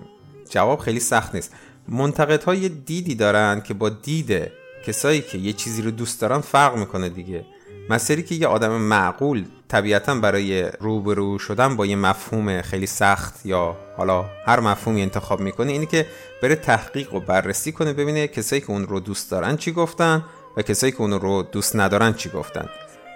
جواب 0.50 0.80
خیلی 0.80 1.00
سخت 1.00 1.36
نیست. 1.36 1.52
منتقدها 1.88 2.56
یه 2.56 2.70
دیدی 2.70 3.16
دارن 3.16 3.62
که 3.62 3.74
با 3.74 3.90
دید 3.90 4.52
کسایی 4.88 5.22
که 5.22 5.38
یه 5.38 5.54
چیزی 5.54 5.82
رو 5.82 5.92
دوست 5.92 6.22
دارن 6.22 6.40
فرق 6.40 6.78
می‌کنه 6.78 7.10
دیگه. 7.10 7.46
مسیری 7.90 8.24
که 8.24 8.36
یه 8.36 8.48
آدم 8.48 8.72
معقول 8.72 9.46
طبیعتا 9.68 10.16
برای 10.16 10.64
روبرو 10.64 11.40
شدن 11.40 11.76
با 11.76 11.86
یه 11.86 11.96
مفهوم 11.96 12.62
خیلی 12.62 12.88
سخت 12.88 13.46
یا 13.46 13.78
حالا 13.98 14.26
هر 14.46 14.60
مفهومی 14.60 15.02
انتخاب 15.02 15.40
می‌کنه 15.40 15.72
اینه 15.72 15.86
که 15.86 16.06
بره 16.42 16.56
تحقیق 16.56 17.14
و 17.14 17.20
بررسی 17.20 17.72
کنه 17.72 17.94
ببینه 17.94 18.28
کسایی 18.28 18.62
که 18.62 18.70
اون 18.70 18.88
رو 18.88 19.00
دوست 19.00 19.32
دارن 19.32 19.58
چی 19.58 19.72
گفتن 19.72 20.26
و 20.58 20.62
کسایی 20.62 20.92
که 20.92 21.02
اون 21.02 21.12
رو 21.12 21.44
دوست 21.44 21.76
ندارن 21.76 22.14
چی 22.14 22.30
گفتن. 22.30 22.70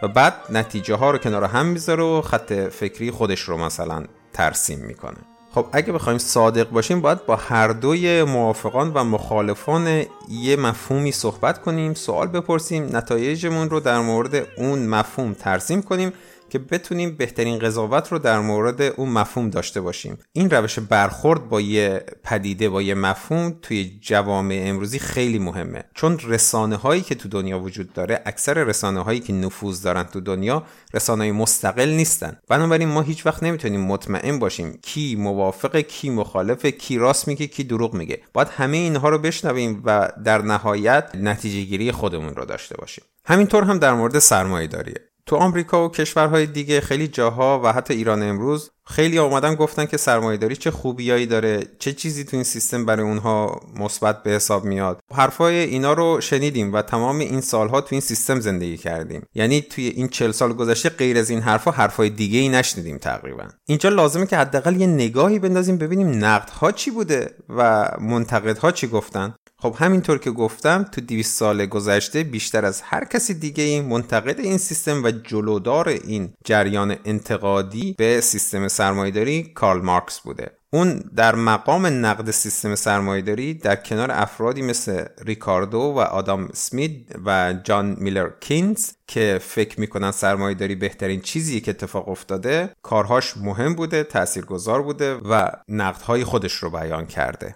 و 0.03 0.07
بعد 0.07 0.33
نتیجه 0.49 0.95
ها 0.95 1.11
رو 1.11 1.17
کنار 1.17 1.43
هم 1.43 1.65
می‌ذاره 1.65 2.03
و 2.03 2.21
خط 2.21 2.53
فکری 2.53 3.11
خودش 3.11 3.41
رو 3.41 3.57
مثلا 3.57 4.03
ترسیم 4.33 4.79
می‌کنه. 4.79 5.17
خب 5.53 5.65
اگه 5.71 5.93
بخوایم 5.93 6.17
صادق 6.17 6.69
باشیم 6.69 7.01
باید 7.01 7.25
با 7.25 7.35
هر 7.35 7.67
دوی 7.67 8.23
موافقان 8.23 8.91
و 8.93 9.03
مخالفان 9.03 10.05
یه 10.29 10.55
مفهومی 10.55 11.11
صحبت 11.11 11.61
کنیم 11.61 11.93
سوال 11.93 12.27
بپرسیم 12.27 12.97
نتایجمون 12.97 13.69
رو 13.69 13.79
در 13.79 13.99
مورد 13.99 14.47
اون 14.57 14.87
مفهوم 14.87 15.33
ترسیم 15.33 15.81
کنیم 15.81 16.13
که 16.49 16.59
بتونیم 16.59 17.15
بهترین 17.15 17.59
قضاوت 17.59 18.11
رو 18.11 18.19
در 18.19 18.39
مورد 18.39 18.81
اون 18.81 19.09
مفهوم 19.09 19.49
داشته 19.49 19.81
باشیم. 19.81 20.17
این 20.33 20.49
روش 20.49 20.79
برخورد 20.79 21.49
با 21.49 21.61
یه 21.61 22.03
پدیده 22.23 22.69
با 22.69 22.81
یه 22.81 22.93
مفهوم 22.93 23.55
توی 23.61 23.99
جوامع 24.01 24.63
امروزی 24.65 24.99
خیلی 24.99 25.39
مهمه. 25.39 25.83
چون 25.93 26.19
رسانه 26.23 26.75
هایی 26.75 27.01
که 27.01 27.15
تو 27.15 27.29
دنیا 27.29 27.59
وجود 27.59 27.93
داره 27.93 28.21
اکثر 28.25 28.63
رسانه 28.63 29.03
هایی 29.03 29.19
که 29.19 29.33
نفوذ 29.33 29.81
دارن 29.81 30.03
تو 30.03 30.19
دنیا 30.19 30.63
رسانه 30.93 31.23
های 31.23 31.31
مستقل 31.31 31.89
نیستن. 31.89 32.37
بنابراین 32.47 32.89
ما 32.89 33.01
هیچ 33.01 33.25
وقت 33.25 33.43
نمی‌تونیم 33.43 33.81
مطمئن 33.81 34.39
باشیم 34.39 34.79
کی 34.81 35.15
موافق 35.15 35.77
کی 35.77 36.09
مخالف 36.09 36.65
کی 36.65 36.97
راست 36.97 37.27
میگه 37.27 37.47
کی 37.47 37.63
دروغ 37.63 37.93
میگه. 37.93 38.21
باید 38.33 38.47
همه 38.47 38.77
اینها 38.77 39.09
رو 39.09 39.17
بشنویم 39.17 39.81
و 39.85 40.11
در 40.25 40.41
نهایت 40.41 41.09
نتیجه 41.13 41.61
گیری 41.61 41.91
خودمون 41.91 42.35
رو 42.35 42.45
داشته 42.45 42.77
باشیم. 42.77 43.03
همینطور 43.25 43.63
هم 43.63 43.79
در 43.79 43.93
مورد 43.93 44.19
سرمایه 44.19 44.67
داریه 44.67 45.08
تو 45.29 45.35
آمریکا 45.35 45.85
و 45.85 45.91
کشورهای 45.91 46.45
دیگه 46.45 46.81
خیلی 46.81 47.07
جاها 47.07 47.61
و 47.63 47.73
حتی 47.73 47.93
ایران 47.93 48.23
امروز 48.23 48.71
خیلی 48.89 49.19
آمدن 49.19 49.55
گفتن 49.55 49.85
که 49.85 49.97
سرمایهداری 49.97 50.55
چه 50.55 50.71
خوبیایی 50.71 51.25
داره 51.25 51.63
چه 51.79 51.93
چیزی 51.93 52.23
تو 52.23 52.37
این 52.37 52.43
سیستم 52.43 52.85
برای 52.85 53.05
اونها 53.05 53.61
مثبت 53.75 54.23
به 54.23 54.31
حساب 54.31 54.65
میاد. 54.65 54.99
حرفای 55.13 55.55
اینا 55.55 55.93
رو 55.93 56.21
شنیدیم 56.21 56.73
و 56.73 56.81
تمام 56.81 57.19
این 57.19 57.41
سالها 57.41 57.81
تو 57.81 57.87
این 57.91 58.01
سیستم 58.01 58.39
زندگی 58.39 58.77
کردیم. 58.77 59.25
یعنی 59.35 59.61
توی 59.61 59.87
این 59.87 60.07
چل 60.07 60.31
سال 60.31 60.53
گذشته 60.53 60.89
غیر 60.89 61.17
از 61.17 61.29
این 61.29 61.39
حرفها 61.39 61.71
حرفای 61.71 62.09
دیگه 62.09 62.39
ای 62.39 62.49
نشنیدیم 62.49 62.97
تقریبا. 62.97 63.43
اینجا 63.65 63.89
لازمه 63.89 64.25
که 64.25 64.37
حداقل 64.37 64.81
یه 64.81 64.87
نگاهی 64.87 65.39
بندازیم 65.39 65.77
ببینیم 65.77 66.25
نقدها 66.25 66.71
چی 66.71 66.91
بوده 66.91 67.31
و 67.49 67.91
منتقدها 67.99 68.71
چی 68.71 68.87
گفتن. 68.87 69.35
خب 69.61 69.75
همینطور 69.79 70.17
که 70.17 70.31
گفتم 70.31 70.83
تو 70.83 71.01
200 71.01 71.37
سال 71.37 71.65
گذشته 71.65 72.23
بیشتر 72.23 72.65
از 72.65 72.81
هر 72.81 73.05
کسی 73.05 73.33
دیگه 73.33 73.63
این 73.63 73.85
منتقد 73.85 74.39
این 74.39 74.57
سیستم 74.57 75.03
و 75.03 75.11
جلودار 75.11 75.89
این 75.89 76.33
جریان 76.45 76.95
انتقادی 77.05 77.95
به 77.97 78.21
سیستم 78.21 78.67
سرمایداری 78.79 79.43
کارل 79.43 79.81
مارکس 79.81 80.19
بوده. 80.19 80.51
اون 80.73 80.99
در 81.15 81.35
مقام 81.35 81.85
نقد 81.85 82.31
سیستم 82.31 82.75
سرمایداری 82.75 83.53
در 83.53 83.75
کنار 83.75 84.11
افرادی 84.11 84.61
مثل 84.61 85.05
ریکاردو 85.25 85.77
و 85.77 85.99
آدام 85.99 86.49
سمیت 86.53 86.91
و 87.25 87.53
جان 87.63 87.95
میلر 87.99 88.29
کینز 88.39 88.91
که 89.07 89.39
فکر 89.41 89.79
می‌کنن 89.79 90.11
سرمایداری 90.11 90.75
بهترین 90.75 91.21
چیزی 91.21 91.61
که 91.61 91.71
اتفاق 91.71 92.09
افتاده 92.09 92.69
کارهاش 92.81 93.37
مهم 93.37 93.75
بوده 93.75 94.03
تاثیرگذار 94.03 94.81
بوده 94.81 95.13
و 95.13 95.51
نقدهای 95.67 96.23
خودش 96.23 96.53
رو 96.53 96.69
بیان 96.69 97.05
کرده. 97.05 97.55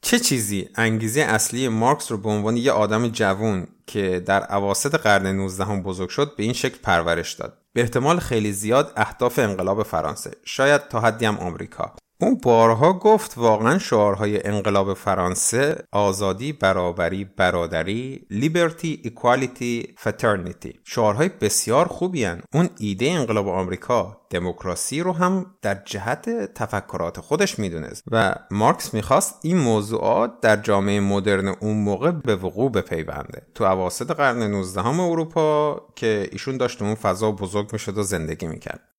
چه 0.00 0.18
چیزی 0.18 0.68
انگیزه 0.74 1.20
اصلی 1.20 1.68
مارکس 1.68 2.10
رو 2.12 2.18
به 2.18 2.28
عنوان 2.28 2.56
یه 2.56 2.72
آدم 2.72 3.08
جوون 3.08 3.66
که 3.86 4.20
در 4.26 4.42
عواسط 4.42 4.94
قرن 4.94 5.26
19 5.26 5.64
هم 5.64 5.82
بزرگ 5.82 6.08
شد 6.08 6.36
به 6.36 6.42
این 6.42 6.52
شکل 6.52 6.78
پرورش 6.82 7.32
داد؟ 7.32 7.63
به 7.74 7.80
احتمال 7.80 8.18
خیلی 8.18 8.52
زیاد 8.52 8.92
اهداف 8.96 9.38
انقلاب 9.38 9.82
فرانسه 9.82 10.30
شاید 10.44 10.88
تا 10.88 11.00
حدی 11.00 11.26
هم 11.26 11.38
آمریکا. 11.38 11.96
اون 12.24 12.38
بارها 12.42 12.92
گفت 12.92 13.38
واقعا 13.38 13.78
شعارهای 13.78 14.46
انقلاب 14.46 14.94
فرانسه 14.94 15.84
آزادی 15.92 16.52
برابری 16.52 17.24
برادری 17.24 18.26
لیبرتی 18.30 19.02
اکوالیتی 19.04 19.94
فترنیتی 20.00 20.80
شعارهای 20.84 21.28
بسیار 21.28 21.88
خوبی 21.88 22.24
هن. 22.24 22.42
اون 22.52 22.68
ایده 22.78 23.10
انقلاب 23.10 23.48
آمریکا 23.48 24.20
دموکراسی 24.30 25.00
رو 25.00 25.12
هم 25.12 25.46
در 25.62 25.82
جهت 25.84 26.54
تفکرات 26.54 27.20
خودش 27.20 27.58
می‌دونست 27.58 28.02
و 28.10 28.34
مارکس 28.50 28.94
می‌خواست 28.94 29.38
این 29.42 29.58
موضوعات 29.58 30.40
در 30.40 30.56
جامعه 30.56 31.00
مدرن 31.00 31.48
اون 31.48 31.76
موقع 31.76 32.10
به 32.10 32.36
وقوع 32.36 32.70
بپیونده. 32.70 33.42
تو 33.54 33.64
عواسط 33.64 34.10
قرن 34.10 34.42
19 34.42 34.86
اروپا 34.86 35.80
که 35.96 36.28
ایشون 36.32 36.56
داشت 36.56 36.82
اون 36.82 36.94
فضا 36.94 37.32
بزرگ 37.32 37.72
می‌شد 37.72 37.98
و 37.98 38.02
زندگی 38.02 38.46
می‌کرد. 38.46 38.93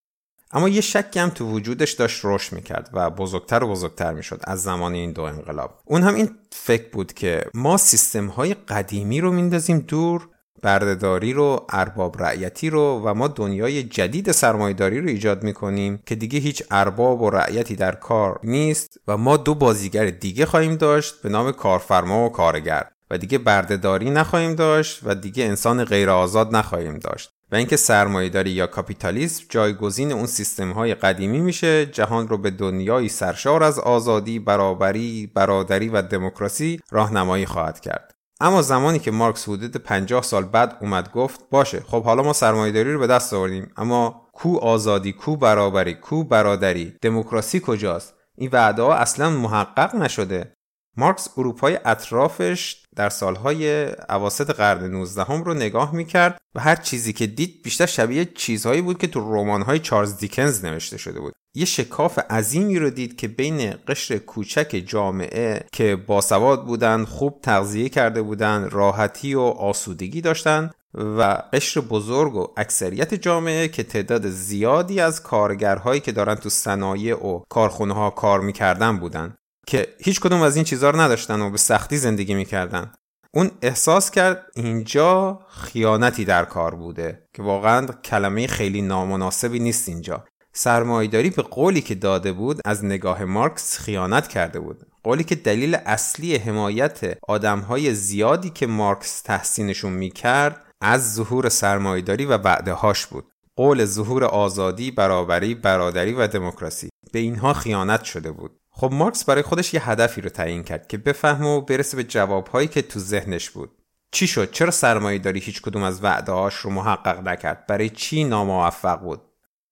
اما 0.55 0.69
یه 0.69 0.81
شکی 0.81 1.19
هم 1.19 1.29
تو 1.29 1.51
وجودش 1.51 1.91
داشت 1.91 2.21
رشد 2.24 2.53
می‌کرد 2.55 2.89
و 2.93 3.09
بزرگتر 3.09 3.63
و 3.63 3.67
بزرگتر 3.67 4.13
می‌شد 4.13 4.41
از 4.43 4.63
زمان 4.63 4.93
این 4.93 5.12
دو 5.12 5.21
انقلاب. 5.21 5.79
اون 5.85 6.01
هم 6.01 6.15
این 6.15 6.29
فکر 6.51 6.89
بود 6.91 7.13
که 7.13 7.45
ما 7.53 7.77
سیستم 7.77 8.27
های 8.27 8.53
قدیمی 8.53 9.21
رو 9.21 9.31
میندازیم 9.31 9.79
دور 9.79 10.29
بردهداری 10.62 11.33
رو 11.33 11.65
ارباب 11.69 12.24
رعیتی 12.24 12.69
رو 12.69 13.01
و 13.05 13.13
ما 13.13 13.27
دنیای 13.27 13.83
جدید 13.83 14.31
سرمایهداری 14.31 15.01
رو 15.01 15.07
ایجاد 15.07 15.43
می‌کنیم 15.43 16.00
که 16.05 16.15
دیگه 16.15 16.39
هیچ 16.39 16.63
ارباب 16.71 17.21
و 17.21 17.29
رعیتی 17.29 17.75
در 17.75 17.95
کار 17.95 18.39
نیست 18.43 18.97
و 19.07 19.17
ما 19.17 19.38
دو 19.38 19.55
بازیگر 19.55 20.05
دیگه 20.05 20.45
خواهیم 20.45 20.75
داشت 20.75 21.21
به 21.21 21.29
نام 21.29 21.51
کارفرما 21.51 22.25
و 22.25 22.29
کارگر 22.29 22.83
و 23.12 23.17
دیگه 23.17 23.38
بردهداری 23.38 24.09
نخواهیم 24.09 24.55
داشت 24.55 25.00
و 25.03 25.15
دیگه 25.15 25.43
انسان 25.45 25.83
غیر 25.85 26.09
آزاد 26.09 26.55
نخواهیم 26.55 27.00
داشت. 27.00 27.35
و 27.51 27.55
اینکه 27.55 27.77
سرمایهداری 27.77 28.51
یا 28.51 28.67
کاپیتالیسم 28.67 29.45
جایگزین 29.49 30.11
اون 30.11 30.25
سیستم 30.25 30.71
های 30.71 30.95
قدیمی 30.95 31.39
میشه 31.39 31.85
جهان 31.85 32.27
رو 32.27 32.37
به 32.37 32.51
دنیایی 32.51 33.09
سرشار 33.09 33.63
از 33.63 33.79
آزادی، 33.79 34.39
برابری، 34.39 35.31
برادری 35.35 35.89
و 35.89 36.01
دموکراسی 36.01 36.79
راهنمایی 36.91 37.45
خواهد 37.45 37.79
کرد. 37.79 38.15
اما 38.41 38.61
زمانی 38.61 38.99
که 38.99 39.11
مارکس 39.11 39.49
حدود 39.49 39.77
50 39.77 40.21
سال 40.21 40.43
بعد 40.43 40.77
اومد 40.81 41.11
گفت 41.11 41.49
باشه 41.51 41.83
خب 41.87 42.03
حالا 42.03 42.23
ما 42.23 42.33
سرمایهداری 42.33 42.93
رو 42.93 42.99
به 42.99 43.07
دست 43.07 43.33
آوردیم 43.33 43.71
اما 43.77 44.29
کو 44.33 44.57
آزادی 44.57 45.13
کو 45.13 45.35
برابری 45.35 45.93
کو 45.93 46.23
برادری 46.23 46.93
دموکراسی 47.01 47.61
کجاست 47.65 48.13
این 48.37 48.49
وعده 48.53 48.81
ها 48.81 48.95
اصلا 48.95 49.29
محقق 49.29 49.95
نشده 49.95 50.54
مارکس 50.97 51.29
اروپای 51.37 51.79
اطرافش 51.85 52.81
در 52.95 53.09
سالهای 53.09 53.85
عواسط 53.85 54.49
قرن 54.49 54.91
19 54.91 55.23
هم 55.23 55.43
رو 55.43 55.53
نگاه 55.53 55.95
می‌کرد 55.95 56.37
و 56.55 56.59
هر 56.59 56.75
چیزی 56.75 57.13
که 57.13 57.27
دید 57.27 57.63
بیشتر 57.63 57.85
شبیه 57.85 58.25
چیزهایی 58.25 58.81
بود 58.81 58.97
که 58.97 59.07
تو 59.07 59.19
رمان‌های 59.19 59.79
چارلز 59.79 60.17
دیکنز 60.17 60.65
نوشته 60.65 60.97
شده 60.97 61.19
بود. 61.19 61.33
یه 61.55 61.65
شکاف 61.65 62.19
عظیمی 62.29 62.79
رو 62.79 62.89
دید 62.89 63.15
که 63.15 63.27
بین 63.27 63.73
قشر 63.87 64.17
کوچک 64.17 64.83
جامعه 64.85 65.65
که 65.71 65.95
باسواد 65.95 66.65
بودن 66.65 67.05
خوب 67.05 67.39
تغذیه 67.41 67.89
کرده 67.89 68.21
بودن 68.21 68.69
راحتی 68.69 69.35
و 69.35 69.41
آسودگی 69.41 70.21
داشتن 70.21 70.71
و 70.93 71.41
قشر 71.53 71.81
بزرگ 71.81 72.35
و 72.35 72.47
اکثریت 72.57 73.13
جامعه 73.13 73.67
که 73.67 73.83
تعداد 73.83 74.29
زیادی 74.29 74.99
از 74.99 75.23
کارگرهایی 75.23 75.99
که 75.99 76.11
دارن 76.11 76.35
تو 76.35 76.49
صنایع 76.49 77.25
و 77.25 77.41
کارخونه 77.49 77.93
ها 77.93 78.09
کار 78.09 78.41
می‌کردن 78.41 78.97
بودن. 78.97 79.35
که 79.67 79.88
هیچ 80.00 80.19
کدوم 80.19 80.41
از 80.41 80.55
این 80.55 80.65
چیزها 80.65 80.89
رو 80.89 81.01
نداشتن 81.01 81.41
و 81.41 81.50
به 81.50 81.57
سختی 81.57 81.98
زندگی 81.98 82.34
می‌کردن. 82.34 82.91
اون 83.34 83.51
احساس 83.62 84.12
کرد 84.12 84.45
اینجا 84.55 85.39
خیانتی 85.50 86.25
در 86.25 86.45
کار 86.45 86.75
بوده 86.75 87.27
که 87.34 87.43
واقعا 87.43 87.86
کلمه 87.86 88.48
خیلی 88.48 88.81
نامناسبی 88.81 89.60
نیست 89.60 89.89
اینجا. 89.89 90.25
سرمایداری 90.53 91.29
به 91.29 91.41
قولی 91.41 91.81
که 91.81 91.95
داده 91.95 92.31
بود 92.31 92.62
از 92.65 92.86
نگاه 92.86 93.25
مارکس 93.25 93.77
خیانت 93.77 94.27
کرده 94.27 94.60
بود. 94.60 94.86
قولی 95.03 95.24
که 95.24 95.36
دلیل 95.36 95.77
اصلی 95.86 96.36
حمایت 96.36 97.17
آدمهای 97.27 97.93
زیادی 97.93 98.50
که 98.50 98.67
مارکس 98.67 99.22
تحسینشون 99.22 99.93
می‌کرد 99.93 100.65
از 100.81 101.13
ظهور 101.13 101.50
سرمایداری 101.50 102.25
و 102.25 102.38
وعده 102.38 102.74
هاش 102.74 103.05
بود. 103.05 103.31
قول 103.55 103.86
ظهور 103.86 104.25
آزادی، 104.25 104.91
برابری، 104.91 105.55
برادری 105.55 106.13
و 106.13 106.27
دموکراسی. 106.27 106.89
به 107.12 107.19
اینها 107.19 107.53
خیانت 107.53 108.03
شده 108.03 108.31
بود. 108.31 108.60
خب 108.77 108.89
مارکس 108.94 109.25
برای 109.25 109.41
خودش 109.41 109.74
یه 109.74 109.89
هدفی 109.89 110.22
رو 110.22 110.29
تعیین 110.29 110.63
کرد 110.63 110.88
که 110.88 110.98
بفهمه 110.98 111.48
و 111.48 111.62
برسه 111.62 111.98
به 111.98 112.03
جوابهایی 112.03 112.67
که 112.67 112.82
تو 112.82 113.00
ذهنش 113.00 113.50
بود. 113.50 113.72
چی 114.12 114.27
شد؟ 114.27 114.51
چرا 114.51 114.72
سرمایه 114.72 115.20
داری 115.20 115.39
هیچ 115.39 115.62
کدوم 115.62 115.84
از 115.84 116.03
وعدههاش 116.03 116.55
رو 116.55 116.70
محقق 116.72 117.27
نکرد؟ 117.27 117.67
برای 117.67 117.89
چی 117.89 118.24
ناموفق 118.24 119.00
بود؟ 119.00 119.22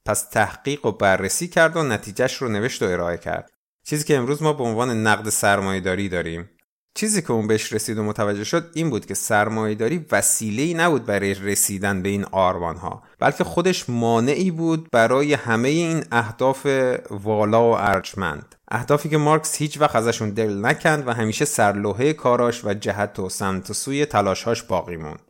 پس 0.06 0.30
تحقیق 0.30 0.86
و 0.86 0.92
بررسی 0.92 1.48
کرد 1.48 1.78
و 1.78 1.84
نتیجهش 1.84 2.36
رو 2.36 2.50
نوشت 2.50 2.82
و 2.84 2.86
ارائه 2.86 3.18
کرد. 3.18 3.52
چیزی 3.86 4.04
که 4.04 4.18
امروز 4.18 4.42
ما 4.42 4.54
به 4.54 4.64
عنوان 4.64 5.08
نقد 5.08 5.30
سرمایه 5.30 5.82
داری 5.82 6.10
داریم. 6.10 6.50
چیزی 6.96 7.22
که 7.22 7.32
اون 7.32 7.48
بهش 7.48 7.74
رسید 7.74 7.98
و 7.98 8.04
متوجه 8.04 8.44
شد 8.44 8.72
این 8.74 8.90
بود 8.90 9.06
که 9.06 9.14
سرمایهداری 9.14 10.06
وسیله‌ای 10.12 10.74
نبود 10.74 11.06
برای 11.06 11.34
رسیدن 11.34 12.02
به 12.02 12.10
این 12.10 12.26
آرمان 12.32 12.76
ها 12.76 13.04
بلکه 13.20 13.44
خودش 13.44 13.90
مانعی 13.90 14.52
بود 14.52 14.88
برای 14.92 15.34
همه 15.34 15.70
این 15.70 16.04
اهداف 16.12 16.68
والا 17.10 17.72
و 17.72 17.78
ارجمند. 17.78 18.56
اهدافی 18.72 19.10
که 19.10 19.18
مارکس 19.18 19.56
هیچ 19.56 19.82
وقت 19.82 19.96
ازشون 19.96 20.30
دل 20.30 20.66
نکند 20.66 21.08
و 21.08 21.12
همیشه 21.12 21.46
سرلوحه 21.46 22.14
کاراش 22.14 22.66
و 22.66 22.74
جهت 22.74 23.20
و 23.20 23.30
سمت 23.30 23.70
و 23.70 23.74
سوی 23.74 24.06
تلاشهاش 24.06 24.64
باقی 24.64 24.98
موند. 24.98 25.22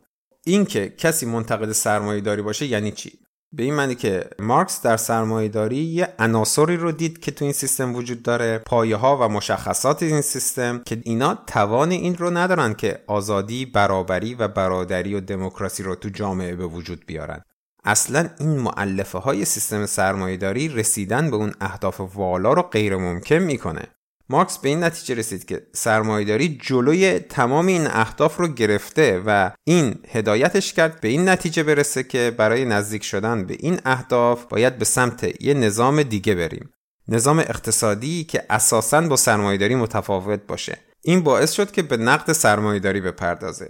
اینکه 0.46 0.94
کسی 0.98 1.26
منتقد 1.26 1.72
سرمایهداری 1.72 2.42
باشه 2.42 2.66
یعنی 2.66 2.92
چی؟ 2.92 3.23
به 3.56 3.62
این 3.62 3.74
معنی 3.74 3.94
که 3.94 4.24
مارکس 4.38 4.82
در 4.82 4.96
سرمایهداری 4.96 5.76
یه 5.76 6.08
عناصری 6.18 6.76
رو 6.76 6.92
دید 6.92 7.20
که 7.20 7.30
تو 7.30 7.44
این 7.44 7.52
سیستم 7.52 7.94
وجود 7.94 8.22
داره 8.22 8.58
پایه 8.58 8.96
ها 8.96 9.16
و 9.16 9.28
مشخصات 9.28 10.02
این 10.02 10.20
سیستم 10.20 10.82
که 10.86 11.02
اینا 11.04 11.38
توان 11.46 11.90
این 11.90 12.16
رو 12.16 12.30
ندارن 12.30 12.74
که 12.74 13.02
آزادی 13.06 13.66
برابری 13.66 14.34
و 14.34 14.48
برادری 14.48 15.14
و 15.14 15.20
دموکراسی 15.20 15.82
رو 15.82 15.94
تو 15.94 16.08
جامعه 16.08 16.54
به 16.56 16.66
وجود 16.66 17.06
بیارن. 17.06 17.42
اصلا 17.84 18.28
این 18.40 18.58
معلفه 18.58 19.18
های 19.18 19.44
سیستم 19.44 19.86
سرمایهداری 19.86 20.68
رسیدن 20.68 21.30
به 21.30 21.36
اون 21.36 21.52
اهداف 21.60 22.00
والا 22.00 22.52
رو 22.52 22.62
غیر 22.62 22.96
ممکن 22.96 23.38
می‌کنه. 23.38 23.82
مارکس 24.28 24.58
به 24.58 24.68
این 24.68 24.84
نتیجه 24.84 25.14
رسید 25.14 25.44
که 25.44 25.66
سرمایهداری 25.72 26.58
جلوی 26.62 27.18
تمام 27.18 27.66
این 27.66 27.86
اهداف 27.86 28.36
رو 28.36 28.48
گرفته 28.48 29.22
و 29.26 29.50
این 29.64 29.94
هدایتش 30.08 30.72
کرد 30.72 31.00
به 31.00 31.08
این 31.08 31.28
نتیجه 31.28 31.62
برسه 31.62 32.02
که 32.02 32.34
برای 32.36 32.64
نزدیک 32.64 33.04
شدن 33.04 33.44
به 33.44 33.56
این 33.60 33.80
اهداف 33.84 34.44
باید 34.44 34.78
به 34.78 34.84
سمت 34.84 35.42
یه 35.42 35.54
نظام 35.54 36.02
دیگه 36.02 36.34
بریم. 36.34 36.70
نظام 37.08 37.38
اقتصادی 37.38 38.24
که 38.24 38.44
اساساً 38.50 39.00
با 39.00 39.16
سرمایهداری 39.16 39.74
متفاوت 39.74 40.40
باشه. 40.46 40.78
این 41.02 41.22
باعث 41.22 41.52
شد 41.52 41.70
که 41.70 41.82
به 41.82 41.96
نقد 41.96 42.32
سرمایهداری 42.32 43.00
بپردازه. 43.00 43.68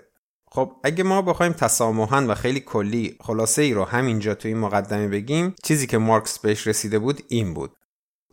خب 0.50 0.72
اگه 0.84 1.04
ما 1.04 1.22
بخوایم 1.22 1.52
تسامحا 1.52 2.26
و 2.28 2.34
خیلی 2.34 2.60
کلی 2.60 3.16
خلاصه 3.20 3.62
ای 3.62 3.72
رو 3.72 3.84
همینجا 3.84 4.34
تو 4.34 4.48
این 4.48 4.58
مقدمه 4.58 5.08
بگیم 5.08 5.54
چیزی 5.62 5.86
که 5.86 5.98
مارکس 5.98 6.38
بهش 6.38 6.66
رسیده 6.66 6.98
بود 6.98 7.22
این 7.28 7.54
بود. 7.54 7.76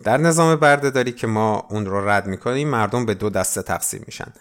در 0.04 0.18
نظام 0.18 0.56
بردهداری 0.56 1.12
که 1.12 1.28
ما 1.28 1.68
اون 1.70 1.86
رو 1.86 2.10
رد 2.10 2.28
می‌کنیم 2.28 2.68
مردم 2.68 3.06
به 3.06 3.14
دو 3.14 3.30
دسته 3.30 3.62
تقسیم 3.62 4.04
میشن. 4.06 4.34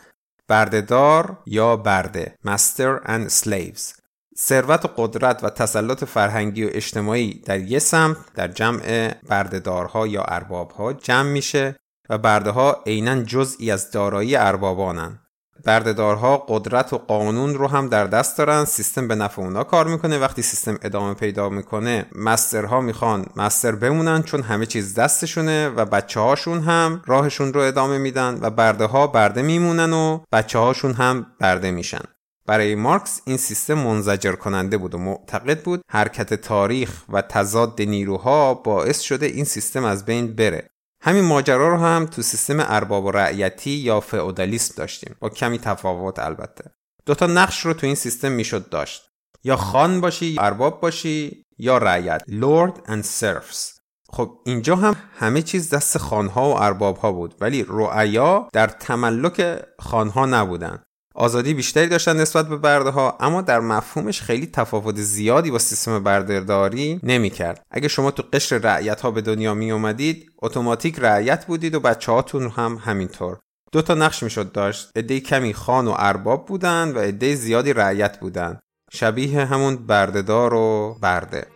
بردهدار 0.49 1.38
یا 1.47 1.76
برده 1.76 2.35
Master 2.47 3.07
and 3.07 3.31
Slaves. 3.31 4.00
ثروت 4.38 4.85
و 4.85 4.88
قدرت 4.97 5.45
و 5.45 5.50
تسلط 5.50 6.05
فرهنگی 6.05 6.64
و 6.64 6.71
اجتماعی 6.73 7.43
در 7.47 7.61
یه 7.61 7.79
سمت 7.79 8.17
در 8.35 8.49
جمع 8.49 9.14
بردهدارها 9.29 10.07
یا 10.07 10.23
اربابها 10.23 10.93
جمع 10.93 11.31
میشه 11.31 11.76
و 12.11 12.19
برده 12.19 12.50
ها 12.50 12.83
عینا 12.87 13.23
جزئی 13.23 13.71
از 13.71 13.90
دارایی 13.90 14.37
اربابانن. 14.37 15.20
بردهدارها 15.64 16.37
قدرت 16.49 16.93
و 16.93 16.99
قانون 16.99 17.55
رو 17.55 17.67
هم 17.67 17.88
در 17.88 18.07
دست 18.07 18.38
دارن. 18.38 18.64
سیستم 18.64 19.09
به 19.09 19.14
نفع 19.14 19.43
اونا 19.43 19.64
کار 19.64 19.87
می‌کنه. 19.87 20.19
وقتی 20.19 20.43
سیستم 20.43 20.79
ادامه 20.83 21.14
پیدا 21.14 21.49
می‌کنه 21.49 22.07
مسترها 22.14 22.81
می‌خوان 22.81 23.26
مستر 23.37 23.73
بمونن 23.73 24.23
چون 24.23 24.43
همه 24.43 24.67
چیز 24.67 24.95
دستشونه 24.95 25.69
و 25.69 25.85
بچه 25.85 26.21
هاشون 26.21 26.61
هم 26.61 27.02
راهشون 27.06 27.52
رو 27.52 27.61
ادامه 27.61 27.99
میدن 27.99 28.39
و 28.43 28.50
برده 28.50 28.85
ها 28.85 29.06
برده 29.06 29.43
میمونن 29.43 29.93
و 29.93 30.21
بچه 30.32 30.58
هاشون 30.58 30.93
هم 30.93 31.26
برده 31.41 31.71
میشن. 31.71 32.02
برای 32.47 32.75
مارکس 32.75 33.21
این 33.25 33.37
سیستم 33.37 33.75
منزجر 33.75 34.32
کننده 34.32 34.78
بود 34.78 34.95
و 34.95 34.99
معتقد 34.99 35.63
بود 35.63 35.82
حرکت 35.91 36.35
تاریخ 36.35 37.02
و 37.08 37.23
تضاد 37.23 37.82
نیروها 37.82 38.54
باعث 38.54 39.00
شده 39.00 39.26
این 39.26 39.45
سیستم 39.45 39.85
از 39.85 40.04
بین 40.04 40.35
بره. 40.35 40.70
همین 41.02 41.25
ماجرا 41.25 41.69
رو 41.69 41.76
هم 41.76 42.06
تو 42.06 42.23
سیستم 42.23 42.56
ارباب 42.60 43.04
و 43.04 43.10
رعیتی 43.10 43.71
یا 43.71 44.00
فئودالیسم 44.00 44.75
داشتیم. 44.76 45.17
با 45.21 45.28
کمی 45.28 45.58
تفاوت 45.58 46.19
البته. 46.19 46.71
دوتا 47.06 47.26
نقش 47.26 47.67
رو 47.67 47.73
تو 47.73 47.86
این 47.86 47.97
سیستم 47.97 48.32
می‌شد 48.32 48.69
داشت. 48.69 49.10
یا 49.45 49.56
خان 49.56 50.00
باشی 50.00 50.36
ارباب 50.41 50.80
باشی 50.80 51.45
یا 51.58 51.78
رعیت. 51.78 52.23
Lord 52.28 52.91
and 52.91 53.04
Serfs. 53.21 53.80
خب 54.13 54.39
اینجا 54.47 54.76
هم 54.76 54.97
همه 55.19 55.43
چیز 55.43 55.75
دست 55.75 55.99
خانها 55.99 56.50
و 56.50 56.63
اربابها 56.63 57.13
بود 57.13 57.34
ولی 57.41 57.67
رعیا 57.69 58.49
در 58.52 58.67
تملک 58.67 59.63
خانها 59.78 60.26
نبودن. 60.26 60.82
آزادی 61.15 61.55
بیشتری 61.55 61.87
داشتن 61.87 62.17
نسبت 62.17 62.49
به 62.49 62.57
برده 62.57 62.91
ها 62.91 63.17
اما 63.21 63.43
در 63.43 63.61
مفهومش 63.61 64.23
خیلی 64.23 64.47
تفاوت 64.47 64.97
زیادی 64.97 65.51
با 65.51 65.59
سیستم 65.59 66.03
بردهداری 66.03 67.01
نمی‌کرد. 67.03 67.63
اگه 67.71 67.89
شما 67.89 68.11
تو 68.11 68.25
قشر 68.33 68.59
رعیت 68.59 69.01
ها 69.01 69.11
به 69.11 69.21
دنیا 69.21 69.55
می 69.55 69.73
اومدید 69.73 70.31
اتوماتیک 70.43 70.97
رعیت 70.99 71.47
بودید 71.47 71.75
و 71.75 71.81
بچه 71.81 72.13
هاتون 72.13 72.49
هم 72.49 72.79
همینطور. 72.85 73.39
دو 73.73 73.83
تا 73.83 73.95
نقش 73.95 74.23
می‌شد 74.23 74.53
داشت. 74.53 74.91
عده 74.97 75.21
کمی 75.21 75.55
خان 75.55 75.89
و 75.89 75.95
ارباب 75.99 76.47
بودن 76.47 76.93
و 76.95 76.99
عده 76.99 77.35
زیادی 77.35 77.73
رعیت 77.73 78.21
بودن. 78.21 78.59
شبیه 78.93 79.45
همون 79.45 79.77
بردهدار 79.77 80.55
و 80.55 80.97
برده. 81.03 81.47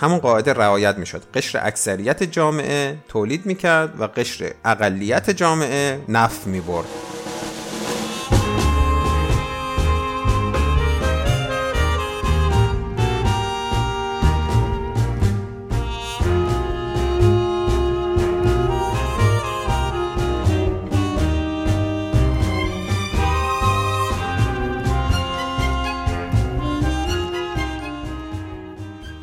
همون 0.00 0.18
قاعده 0.18 0.52
رعایت 0.52 0.98
می‌شد. 0.98 1.22
قشر 1.34 1.60
اکثریت 1.62 2.22
جامعه 2.22 2.98
تولید 3.08 3.46
می‌کرد 3.46 4.00
و 4.00 4.06
قشر 4.06 4.52
اقلیت 4.64 5.30
جامعه 5.30 6.00
نف 6.08 6.46
می‌برد. 6.46 6.88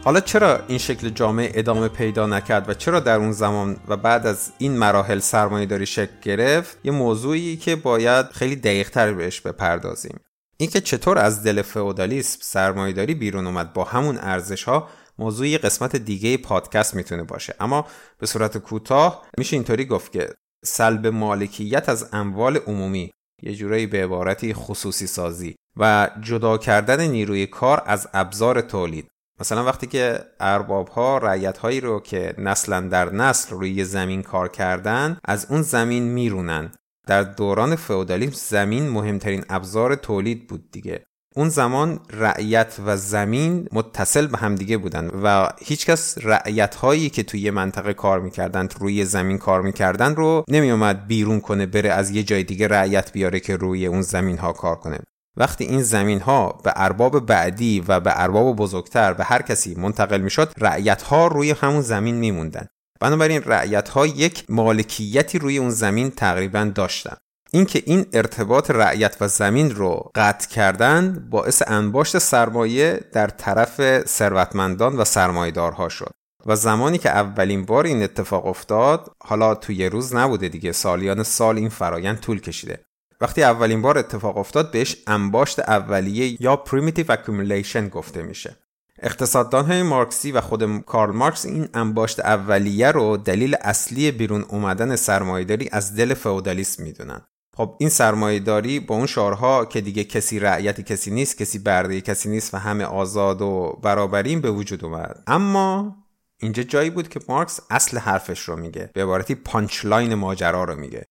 حالا 0.04 0.20
چرا 0.20 0.60
این 0.68 0.78
شکل 0.78 1.10
جامعه 1.10 1.52
ادامه 1.54 1.88
پیدا 1.88 2.26
نکرد 2.26 2.70
و 2.70 2.74
چرا 2.74 3.00
در 3.00 3.18
اون 3.18 3.32
زمان 3.32 3.78
و 3.88 3.98
بعد 3.98 4.28
از 4.28 4.52
این 4.58 4.78
مراحل 4.78 5.20
سرمایه 5.20 5.66
داری 5.66 5.86
شکل 5.86 6.12
گرفت؟ 6.22 6.78
یه 6.84 6.92
موضوعی 6.92 7.58
که 7.58 7.76
باید 7.76 8.26
خیلی 8.26 8.56
دقیق 8.56 8.90
تر 8.90 9.14
بهش 9.14 9.42
بپردازیم. 9.42 10.20
اینکه 10.58 10.82
چطور 10.82 11.18
از 11.18 11.44
دل 11.44 11.62
فئودالیسم 11.62 12.40
سرمایه 12.42 12.94
داری 12.94 13.14
بیرون 13.14 13.48
اومد 13.48 13.74
با 13.74 13.84
همون 13.84 14.18
ارزش 14.18 14.64
ها 14.64 14.90
موضوعی 15.20 15.58
قسمت 15.58 15.96
دیگه 15.96 16.38
پادکست 16.38 16.96
می‌تونه 16.96 17.24
باشه. 17.24 17.56
اما 17.60 17.86
به 18.20 18.26
صورت 18.28 18.58
کوتاه 18.58 19.26
میشه 19.38 19.56
اینطوری 19.56 19.86
گفت 19.86 20.12
که 20.12 20.30
سلب 20.66 21.08
مالکیت 21.08 21.90
از 21.90 22.10
اموال 22.14 22.58
عمومی 22.58 23.12
یه 23.42 23.56
جورایی 23.56 23.88
به 23.88 24.04
عبارتی 24.04 24.54
خصوصی 24.54 25.08
سازی 25.08 25.56
و 25.78 26.10
جدا 26.22 26.58
کردن 26.58 27.08
نیروی 27.08 27.48
کار 27.48 27.84
از 27.86 28.08
ابزار 28.14 28.62
تولید. 28.62 29.11
مثلا 29.42 29.66
وقتی 29.66 29.88
که 29.88 30.20
ارباب 30.40 30.88
ها 30.88 31.18
رعیت 31.18 31.58
هایی 31.58 31.82
رو 31.82 32.00
که 32.00 32.34
نسلا 32.38 32.82
در 32.82 33.14
نسل 33.14 33.56
روی 33.56 33.84
زمین 33.84 34.22
کار 34.22 34.48
کردن 34.48 35.18
از 35.26 35.48
اون 35.50 35.62
زمین 35.62 36.04
میرونن. 36.04 36.72
در 37.08 37.24
دوران 37.24 37.76
فئودالیسم 37.76 38.36
زمین 38.36 38.90
مهمترین 38.90 39.46
ابزار 39.50 39.96
تولید 39.96 40.48
بود 40.48 40.72
دیگه. 40.72 41.04
اون 41.36 41.50
زمان 41.50 42.00
رعیت 42.10 42.78
و 42.86 42.98
زمین 42.98 43.68
متصل 43.72 44.28
به 44.28 44.38
همدیگه 44.38 44.78
بودن 44.78 45.08
و 45.24 45.50
هیچکس 45.60 46.18
رعیت 46.24 46.76
هایی 46.76 47.10
که 47.10 47.24
توی 47.24 47.52
منطقه 47.52 47.94
کار 47.94 48.20
می‌کردن 48.20 48.68
روی 48.80 49.06
زمین 49.06 49.38
کار 49.38 49.62
می‌کردن 49.62 50.16
رو 50.16 50.44
نمیومد 50.48 51.08
بیرون 51.08 51.40
کنه 51.40 51.66
بره 51.66 51.90
از 51.90 52.10
یه 52.12 52.24
جای 52.24 52.44
دیگه 52.44 52.68
رعیت 52.68 53.12
بیاره 53.12 53.40
که 53.40 53.56
روی 53.56 53.86
اون 53.86 54.02
زمین 54.02 54.38
ها 54.38 54.54
کار 54.54 54.76
کنه. 54.76 55.00
وقتی 55.38 55.64
این 55.64 55.82
زمین 55.82 56.20
ها 56.20 56.62
به 56.64 56.74
ارباب 56.76 57.26
بعدی 57.26 57.84
و 57.88 58.00
به 58.00 58.22
ارباب 58.22 58.56
بزرگتر 58.56 59.14
به 59.14 59.24
هر 59.24 59.42
کسی 59.42 59.76
منتقل 59.76 60.22
می‌شد 60.22 60.54
رعیت 60.58 61.02
ها 61.02 61.28
روی 61.28 61.52
همون 61.52 61.82
زمین 61.82 62.16
میموندن. 62.16 62.68
بنابراین 63.00 63.44
رعیت 63.44 63.90
ها 63.90 64.06
یک 64.06 64.46
مالکیتی 64.50 65.40
روی 65.40 65.58
اون 65.58 65.70
زمین 65.70 66.12
تقریبا 66.12 66.72
داشتن. 66.76 67.16
اینکه 67.54 67.84
این 67.86 68.06
ارتباط 68.14 68.72
رعیت 68.72 69.18
و 69.22 69.28
زمین 69.28 69.76
رو 69.76 70.12
قطع 70.16 70.50
کردن 70.50 71.28
باعث 71.32 71.64
انباشت 71.68 72.18
سرمایه 72.18 73.00
در 73.14 73.28
طرف 73.28 74.06
ثروتمندان 74.06 74.98
و 74.98 75.06
سرمایهدارها 75.06 75.90
شد. 75.90 76.12
و 76.46 76.56
زمانی 76.56 76.98
که 76.98 77.10
اولین 77.10 77.66
بار 77.66 77.86
این 77.86 78.04
اتفاق 78.04 78.46
افتاد 78.46 79.12
حالا 79.24 79.56
توی 79.56 79.90
روز 79.90 80.16
نبوده 80.16 80.50
دیگه 80.50 80.72
سالیان 80.72 81.24
سال 81.24 81.58
این 81.58 81.70
فرایند 81.70 82.20
طول 82.20 82.40
کشیده. 82.40 82.80
وقتی 83.22 83.44
اولین 83.44 83.82
بار 83.82 83.98
اتفاق 83.98 84.38
افتاد 84.38 84.72
بهش 84.72 84.98
انباشت 85.08 85.60
اولیه 85.60 86.44
یا 86.44 86.64
Primitive 86.68 87.08
Accumulation 87.08 87.90
گفته 87.90 88.24
میشه. 88.24 88.58
اقتصاددان 89.00 89.66
های 89.66 89.84
مارکسی 89.84 90.32
و 90.32 90.42
خود 90.42 90.86
کارل 90.86 91.16
مارکس 91.16 91.46
این 91.46 91.70
انباشت 91.74 92.20
اولیه 92.20 92.92
رو 92.92 93.18
دلیل 93.18 93.56
اصلی 93.62 94.12
بیرون 94.12 94.46
اومدن 94.50 94.96
سرمایهداری 94.96 95.70
از 95.72 95.96
دل 95.96 96.14
فئودالیسم 96.14 96.84
می‌دونن. 96.84 97.22
خب 97.58 97.76
این 97.80 97.90
سرمایهداری 97.90 98.80
با 98.80 98.96
اون 98.96 99.06
شعارها 99.06 99.66
که 99.66 99.82
دیگه 99.82 100.04
کسی 100.04 100.40
رعیت 100.40 100.82
کسی 100.82 101.12
نیست 101.12 101.38
کسی 101.38 101.60
برده 101.60 102.02
کسی 102.02 102.30
نیست 102.30 102.54
و 102.54 102.58
همه 102.58 102.84
آزاد 102.84 103.42
و 103.42 103.80
برابرین 103.84 104.42
به 104.42 104.52
وجود 104.52 104.86
اومد. 104.86 105.24
اما 105.28 105.96
اینجا 106.40 106.64
جایی 106.64 106.90
بود 106.90 107.10
که 107.10 107.20
مارکس 107.28 107.60
اصل 107.70 107.98
حرفش 107.98 108.40
رو 108.40 108.56
میگه. 108.56 108.90
به 108.94 109.04
عبارتی 109.04 109.36
punchline 109.36 110.16
ماجرا 110.16 110.64
رو 110.64 110.76
میگه. 110.76 111.06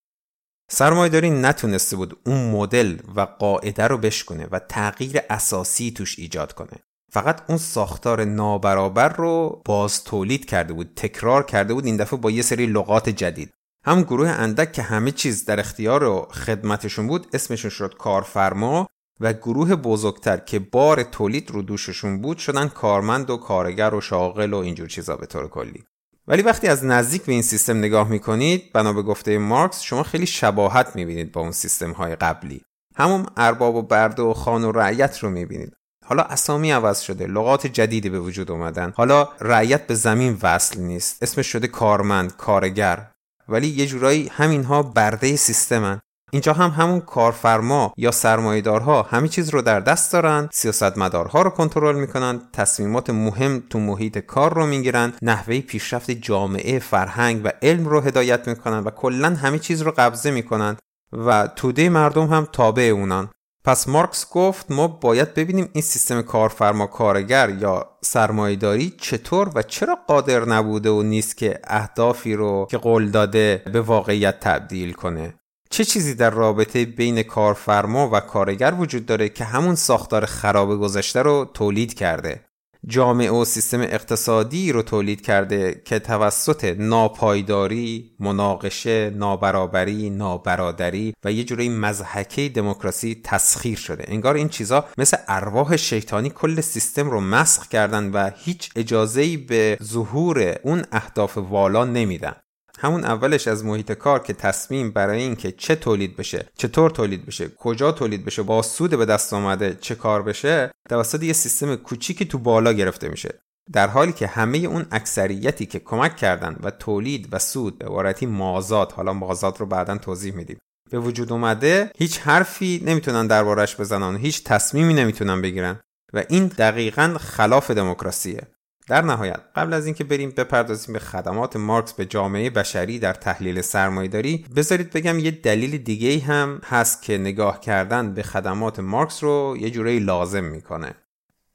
سرمایهداری 0.72 1.30
نتونسته 1.30 1.96
بود 1.96 2.18
اون 2.26 2.50
مدل 2.50 2.98
و 3.16 3.20
قاعده 3.20 3.86
رو 3.86 3.98
بشکنه 3.98 4.46
و 4.50 4.58
تغییر 4.58 5.20
اساسی 5.30 5.90
توش 5.90 6.18
ایجاد 6.18 6.52
کنه. 6.52 6.78
فقط 7.12 7.42
اون 7.48 7.58
ساختار 7.58 8.24
نابرابر 8.24 9.08
رو 9.08 9.62
باز 9.64 10.04
تولید 10.04 10.44
کرده 10.44 10.72
بود 10.72 10.92
تکرار 10.96 11.42
کرده 11.42 11.74
بود 11.74 11.86
این 11.86 11.96
دفعه 11.96 12.18
با 12.18 12.30
یه 12.30 12.42
سری 12.42 12.66
لغات 12.66 13.08
جدید. 13.08 13.50
هم 13.86 14.02
گروه 14.02 14.28
اندک 14.28 14.72
که 14.72 14.82
همه 14.82 15.12
چیز 15.12 15.44
در 15.44 15.60
اختیار 15.60 16.04
و 16.04 16.28
خدمتشون 16.30 17.06
بود 17.06 17.26
اسمشون 17.32 17.70
شد 17.70 17.94
کارفرما 17.98 18.86
و 19.20 19.32
گروه 19.32 19.76
بزرگتر 19.76 20.36
که 20.36 20.58
بار 20.58 21.02
تولید 21.02 21.50
رو 21.50 21.62
دوششون 21.62 22.20
بود 22.20 22.38
شدن 22.38 22.68
کارمند 22.68 23.30
و 23.30 23.36
کارگر 23.36 23.94
و 23.94 24.00
شاغل 24.00 24.52
و 24.52 24.56
اینجور 24.56 24.88
چیزا 24.88 25.16
به 25.16 25.26
طور 25.26 25.48
کلی. 25.48 25.84
ولی 26.30 26.42
وقتی 26.42 26.68
از 26.68 26.84
نزدیک 26.84 27.22
به 27.22 27.32
این 27.32 27.42
سیستم 27.42 27.78
نگاه 27.78 28.08
می‌کنید 28.08 28.72
بنا 28.72 28.92
به 28.92 29.02
گفته 29.02 29.38
مارکس 29.38 29.80
شما 29.80 30.02
خیلی 30.02 30.26
شباهت 30.26 30.96
می‌بینید 30.96 31.32
با 31.32 31.40
اون 31.40 31.52
سیستم 31.52 31.92
های 31.92 32.16
قبلی. 32.16 32.62
همون 32.96 33.26
ارباب 33.36 33.74
و 33.74 33.82
برده 33.82 34.22
و 34.22 34.34
خان 34.34 34.64
و 34.64 34.72
رعیت 34.72 35.18
رو 35.18 35.30
می‌بینید. 35.30 35.76
حالا 36.06 36.22
اسامی 36.22 36.70
عوض 36.70 37.00
شده 37.00 37.26
لغات 37.26 37.66
جدیدی 37.66 38.10
به 38.10 38.20
وجود 38.20 38.50
اومدن. 38.50 38.92
حالا 38.96 39.28
رعیت 39.40 39.86
به 39.86 39.94
زمین 39.94 40.38
وصل 40.42 40.80
نیست. 40.80 41.22
اسمش 41.22 41.46
شده 41.46 41.66
کارمند 41.66 42.36
کارگر. 42.36 43.10
ولی 43.48 43.66
یه 43.66 43.86
جورایی 43.86 44.28
همینها 44.32 44.82
برده 44.82 45.36
سیستمن. 45.36 46.00
اینجا 46.32 46.52
هم 46.52 46.70
همون 46.70 47.00
کارفرما 47.00 47.92
یا 47.96 48.10
سرمایهدارها 48.10 49.02
همه 49.02 49.28
چیز 49.28 49.48
رو 49.48 49.62
در 49.62 49.80
دست 49.80 50.12
دارن 50.12 50.48
سیاستمدارها 50.52 51.42
رو 51.42 51.50
کنترل 51.50 51.94
می‌کنن 51.94 52.40
تصمیمات 52.52 53.10
مهم 53.10 53.62
تو 53.70 53.78
محیط 53.78 54.18
کار 54.18 54.54
رو 54.54 54.66
می‌گیرن 54.66 55.12
نحوه 55.22 55.60
پیشرفت 55.60 56.10
جامعه 56.10 56.78
فرهنگ 56.78 57.40
و 57.44 57.52
علم 57.62 57.86
رو 57.86 58.00
هدایت 58.00 58.48
می‌کنن 58.48 58.78
و 58.78 58.90
کلا 58.90 59.28
همه 59.28 59.58
چیز 59.58 59.82
رو 59.82 59.92
قبضه 59.96 60.30
می‌کنن 60.30 60.76
و 61.12 61.48
توده 61.56 61.88
مردم 61.88 62.26
هم 62.26 62.48
تابع 62.52 62.82
اونان 62.82 63.30
پس 63.64 63.88
مارکس 63.88 64.26
گفت 64.30 64.70
ما 64.70 64.88
باید 64.88 65.34
ببینیم 65.34 65.68
این 65.72 65.82
سیستم 65.82 66.22
کارفرما 66.22 66.86
کارگر 66.86 67.50
یا 67.50 67.90
سرمایهداری 68.04 68.94
چطور 69.00 69.50
و 69.54 69.62
چرا 69.62 69.98
قادر 70.08 70.44
نبوده 70.44 70.90
و 70.90 71.02
نیست 71.02 71.36
که 71.36 71.60
اهدافی 71.64 72.34
رو 72.34 72.66
که 72.70 72.78
قول 72.78 73.10
داده 73.10 73.62
به 73.72 73.80
واقعیت 73.80 74.40
تبدیل 74.40 74.92
کنه. 74.92 75.34
چه 75.72 75.84
چیزی 75.84 76.14
در 76.14 76.30
رابطه 76.30 76.84
بین 76.84 77.22
کارفرما 77.22 78.10
و 78.12 78.20
کارگر 78.20 78.74
وجود 78.78 79.06
داره 79.06 79.28
که 79.28 79.44
همون 79.44 79.74
ساختار 79.74 80.26
خراب 80.26 80.80
گذشته 80.80 81.22
رو 81.22 81.50
تولید 81.54 81.94
کرده 81.94 82.44
جامعه 82.86 83.30
و 83.30 83.44
سیستم 83.44 83.80
اقتصادی 83.80 84.72
رو 84.72 84.82
تولید 84.82 85.20
کرده 85.20 85.82
که 85.84 85.98
توسط 85.98 86.64
ناپایداری، 86.78 88.10
مناقشه، 88.20 89.10
نابرابری، 89.10 90.10
نابرادری 90.10 91.14
و 91.24 91.32
یه 91.32 91.44
جوری 91.44 91.68
مزحکه 91.68 92.48
دموکراسی 92.48 93.20
تسخیر 93.24 93.78
شده. 93.78 94.04
انگار 94.08 94.34
این 94.34 94.48
چیزا 94.48 94.84
مثل 94.98 95.16
ارواح 95.28 95.76
شیطانی 95.76 96.30
کل 96.30 96.60
سیستم 96.60 97.10
رو 97.10 97.20
مسخ 97.20 97.68
کردن 97.68 98.10
و 98.10 98.30
هیچ 98.36 98.70
اجازه‌ای 98.76 99.36
به 99.36 99.78
ظهور 99.82 100.56
اون 100.62 100.84
اهداف 100.92 101.38
والا 101.38 101.84
نمیدن. 101.84 102.36
همون 102.80 103.04
اولش 103.04 103.48
از 103.48 103.64
محیط 103.64 103.92
کار 103.92 104.18
که 104.18 104.32
تصمیم 104.32 104.90
برای 104.90 105.22
اینکه 105.22 105.52
چه 105.52 105.76
تولید 105.76 106.16
بشه 106.16 106.46
چطور 106.56 106.90
تولید 106.90 107.26
بشه 107.26 107.48
کجا 107.48 107.92
تولید 107.92 108.24
بشه 108.24 108.42
با 108.42 108.62
سود 108.62 108.90
به 108.90 109.04
دست 109.04 109.32
آمده 109.32 109.78
چه 109.80 109.94
کار 109.94 110.22
بشه 110.22 110.70
توسط 110.88 111.22
یه 111.22 111.32
سیستم 111.32 111.76
کوچیکی 111.76 112.24
تو 112.24 112.38
بالا 112.38 112.72
گرفته 112.72 113.08
میشه. 113.08 113.40
در 113.72 113.88
حالی 113.88 114.12
که 114.12 114.26
همه 114.26 114.58
اون 114.58 114.86
اکثریتی 114.90 115.66
که 115.66 115.78
کمک 115.78 116.16
کردن 116.16 116.56
و 116.62 116.70
تولید 116.70 117.28
و 117.32 117.38
سود 117.38 117.78
به 117.78 117.86
عبارتی 117.86 118.26
مازاد 118.26 118.92
حالا 118.92 119.12
مازاد 119.12 119.60
رو 119.60 119.66
بعدا 119.66 119.98
توضیح 119.98 120.34
میدیم 120.34 120.58
به 120.90 120.98
وجود 120.98 121.32
اومده 121.32 121.90
هیچ 121.98 122.18
حرفی 122.18 122.82
نمی‌تونن 122.86 123.26
دربارش 123.26 123.76
بزنن 123.76 124.16
هیچ 124.16 124.44
تصمیمی 124.44 124.94
نمی‌تونن 124.94 125.42
بگیرن 125.42 125.80
و 126.12 126.24
این 126.28 126.46
دقیقا 126.46 127.16
خلاف 127.20 127.70
دموکراسیه. 127.70 128.46
در 128.90 129.02
نهایت 129.02 129.40
قبل 129.56 129.72
از 129.72 129.86
اینکه 129.86 130.04
بریم 130.04 130.30
بپردازیم 130.30 130.92
به 130.92 130.98
خدمات 130.98 131.56
مارکس 131.56 131.92
به 131.92 132.06
جامعه 132.06 132.50
بشری 132.50 132.98
در 132.98 133.12
تحلیل 133.12 133.60
سرمایهداری 133.60 134.46
بذارید 134.56 134.90
بگم 134.90 135.18
یه 135.18 135.30
دلیل 135.30 135.78
دیگه 135.78 136.18
هم 136.18 136.60
هست 136.64 137.02
که 137.02 137.18
نگاه 137.18 137.60
کردن 137.60 138.14
به 138.14 138.22
خدمات 138.22 138.80
مارکس 138.80 139.24
رو 139.24 139.56
یه 139.60 139.70
جورایی 139.70 139.98
لازم 139.98 140.44
می‌کنه. 140.44 140.94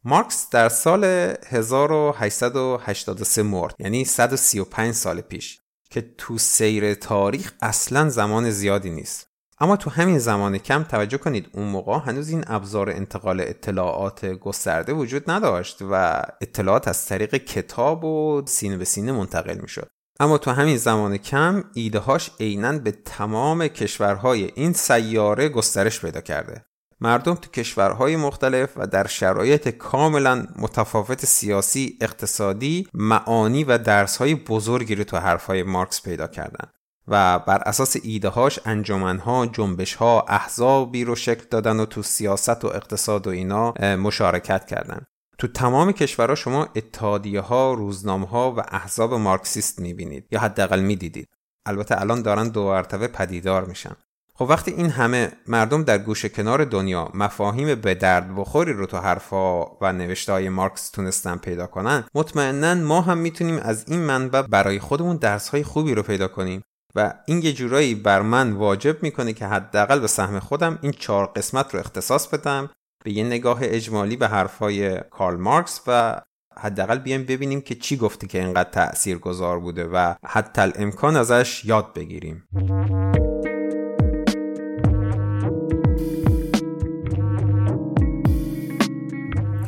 مارکس 0.03 0.49
در 0.49 0.69
سال 0.69 1.03
1883 1.49 3.43
مرد 3.43 3.75
یعنی 3.79 4.05
135 4.05 4.93
سال 4.93 5.21
پیش 5.21 5.59
که 5.89 6.01
تو 6.17 6.37
سیر 6.37 6.93
تاریخ 6.93 7.53
اصلا 7.61 8.09
زمان 8.09 8.49
زیادی 8.49 8.89
نیست. 8.89 9.34
اما 9.59 9.75
تو 9.75 9.89
همین 9.89 10.19
زمان 10.19 10.57
کم 10.57 10.83
توجه 10.83 11.17
کنید 11.17 11.49
اون 11.53 11.67
موقع 11.67 11.99
هنوز 11.99 12.29
این 12.29 12.43
ابزار 12.47 12.89
انتقال 12.89 13.41
اطلاعات 13.41 14.25
گسترده 14.25 14.93
وجود 14.93 15.31
نداشت 15.31 15.77
و 15.81 16.21
اطلاعات 16.41 16.87
از 16.87 17.05
طریق 17.05 17.35
کتاب 17.35 18.03
و 18.03 18.43
سینه 18.45 18.77
به 18.77 18.85
سینه 18.85 19.11
منتقل 19.11 19.57
می 19.57 19.67
شد. 19.67 19.89
اما 20.19 20.37
تو 20.37 20.51
همین 20.51 20.77
زمان 20.77 21.17
کم 21.17 21.63
ایده 21.73 21.99
هاش 21.99 22.31
عینا 22.39 22.79
به 22.79 22.91
تمام 22.91 23.67
کشورهای 23.67 24.51
این 24.55 24.73
سیاره 24.73 25.49
گسترش 25.49 26.01
پیدا 26.01 26.21
کرده. 26.21 26.65
مردم 26.99 27.35
تو 27.35 27.49
کشورهای 27.51 28.15
مختلف 28.15 28.73
و 28.75 28.87
در 28.87 29.07
شرایط 29.07 29.69
کاملا 29.69 30.47
متفاوت 30.55 31.25
سیاسی، 31.25 31.97
اقتصادی، 32.01 32.87
معانی 32.93 33.63
و 33.63 33.77
درسهای 33.77 34.35
بزرگی 34.35 34.95
رو 34.95 35.03
تو 35.03 35.17
حرفهای 35.17 35.63
مارکس 35.63 36.01
پیدا 36.01 36.27
کردند. 36.27 36.73
و 37.07 37.39
بر 37.39 37.57
اساس 37.57 37.95
ایده 38.03 38.29
هاش 38.29 38.59
انجمنها 38.65 39.45
جنبش 39.45 39.95
ها 39.95 40.25
احزابی 40.27 41.03
رو 41.03 41.15
شکل 41.15 41.43
دادن 41.51 41.79
و 41.79 41.85
تو 41.85 42.03
سیاست 42.03 42.65
و 42.65 42.67
اقتصاد 42.67 43.27
و 43.27 43.29
اینا 43.29 43.73
مشارکت 43.81 44.65
کردن. 44.65 45.01
تو 45.37 45.47
تمام 45.47 45.91
کشورها 45.91 46.35
شما 46.35 46.67
اتحادیه 46.75 47.41
ها 47.41 47.73
روزنامه 47.73 48.27
ها 48.27 48.51
و 48.51 48.59
احزاب 48.71 49.13
مارکسیست 49.13 49.79
می‌بینید 49.79 50.27
یا 50.31 50.39
حداقل 50.39 50.79
می‌دیدید. 50.79 51.29
البته 51.65 52.01
الان 52.01 52.21
دارن 52.21 52.47
دو 52.47 52.63
مرتبه 52.63 53.07
پدیدار 53.07 53.65
میشن. 53.65 53.95
خب 54.33 54.45
وقتی 54.49 54.71
این 54.71 54.89
همه 54.89 55.31
مردم 55.47 55.83
در 55.83 55.97
گوشه 55.97 56.29
کنار 56.29 56.65
دنیا 56.65 57.11
مفاهیم 57.13 57.75
به 57.75 57.95
درد 57.95 58.35
بخوری 58.35 58.73
رو 58.73 58.85
تو 58.85 58.97
حرفا 58.97 59.65
و 59.65 59.93
نوشته 59.93 60.31
های 60.31 60.49
مارکس 60.49 60.89
تونستن 60.89 61.37
پیدا 61.37 61.67
کنن 61.67 62.03
مطمئنا 62.15 62.75
ما 62.75 63.01
هم 63.01 63.17
می‌تونیم 63.17 63.59
از 63.59 63.85
این 63.87 63.99
منبع 63.99 64.41
برای 64.41 64.79
خودمون 64.79 65.17
درس 65.17 65.49
های 65.49 65.63
خوبی 65.63 65.95
رو 65.95 66.03
پیدا 66.03 66.27
کنیم. 66.27 66.61
و 66.95 67.13
این 67.25 67.41
یه 67.41 67.53
جورایی 67.53 67.95
بر 67.95 68.21
من 68.21 68.51
واجب 68.51 69.03
می‌کنه 69.03 69.33
که 69.33 69.45
حداقل 69.45 69.99
به 69.99 70.07
سهم 70.07 70.39
خودم 70.39 70.79
این 70.81 70.91
چهار 70.91 71.25
قسمت 71.25 71.73
رو 71.73 71.79
اختصاص 71.79 72.27
بدم 72.27 72.69
به 73.03 73.11
یه 73.11 73.23
نگاه 73.23 73.59
اجمالی 73.61 74.15
به 74.15 74.27
حرفای 74.27 74.99
کارل 74.99 75.37
مارکس 75.37 75.81
و 75.87 76.21
حداقل 76.57 76.97
بیایم 76.97 77.23
ببینیم 77.23 77.61
که 77.61 77.75
چی 77.75 77.97
گفته 77.97 78.27
که 78.27 78.39
اینقدر 78.39 78.69
تأثیر 78.69 79.17
گذار 79.17 79.59
بوده 79.59 79.85
و 79.85 80.13
حتی 80.25 80.61
الامکان 80.61 81.15
ازش 81.15 81.65
یاد 81.65 81.93
بگیریم. 81.93 82.47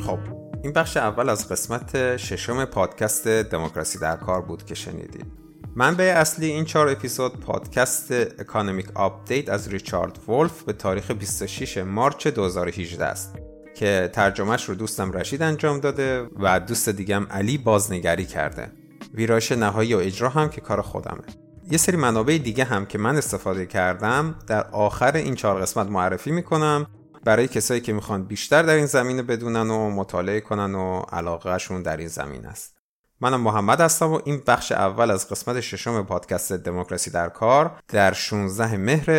خب 0.05 0.19
این 0.63 0.73
بخش 0.73 0.97
اول 0.97 1.29
از 1.29 1.49
قسمت 1.49 2.17
ششم 2.17 2.65
پادکست 2.65 3.27
دموکراسی 3.27 3.99
در 3.99 4.15
کار 4.15 4.41
بود 4.41 4.65
که 4.65 4.75
شنیدید. 4.75 5.46
منبع 5.77 6.13
اصلی 6.17 6.45
این 6.45 6.65
چهار 6.65 6.89
اپیزود 6.89 7.39
پادکست 7.39 8.11
Economic 8.11 8.87
Update 8.95 9.49
از 9.49 9.67
ریچارد 9.67 10.29
ولف 10.29 10.63
به 10.63 10.73
تاریخ 10.73 11.11
26 11.11 11.77
March 11.77 12.27
2018 12.27 13.05
است 13.05 13.35
که 13.75 14.09
ترجمهش 14.13 14.69
رو 14.69 14.75
دوستم 14.75 15.11
رشید 15.11 15.41
انجام 15.41 15.79
داده 15.79 16.29
و 16.39 16.59
دوست 16.59 16.89
دیگم 16.89 17.27
علی 17.31 17.57
بازنگری 17.57 18.25
کرده. 18.25 18.71
ویرایش 19.13 19.51
نهایی 19.51 19.93
و 19.93 19.97
اجرا 19.97 20.29
هم 20.29 20.49
که 20.49 20.61
کار 20.61 20.81
خودمه. 20.81 21.23
یه 21.71 21.77
سری 21.77 21.97
منابع 21.97 22.37
دیگه 22.37 22.63
هم 22.63 22.85
که 22.85 22.97
من 22.97 23.15
استفاده 23.15 23.65
کردم 23.65 24.35
در 24.47 24.67
آخر 24.67 25.15
این 25.15 25.35
چهار 25.35 25.61
قسمت 25.61 25.87
معرفی 25.87 26.31
می‌کنم 26.31 26.87
برای 27.23 27.47
کسایی 27.47 27.81
که 27.81 27.93
می‌خوان 27.93 28.23
بیشتر 28.23 28.63
در 28.63 28.75
این 28.75 28.85
زمینه 28.85 29.21
بدونن 29.23 29.69
و 29.69 29.89
مطالعه 29.89 30.39
کنن 30.41 30.75
و 30.75 31.01
علاقهشون 31.11 31.81
در 31.81 31.97
این 31.97 32.07
زمین 32.07 32.45
است. 32.45 32.76
منم 33.21 33.41
محمد 33.41 33.81
هستم 33.81 34.13
و 34.13 34.19
این 34.25 34.41
بخش 34.47 34.71
اول 34.71 35.11
از 35.11 35.29
قسمت 35.29 35.59
ششم 35.59 36.03
پادکست 36.03 36.53
دموکراسی 36.53 37.11
در 37.11 37.29
کار 37.29 37.71
در 37.87 38.13
16 38.13 38.77
مهر 38.77 39.11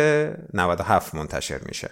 97 0.53 1.15
منتشر 1.15 1.59
میشه. 1.65 1.89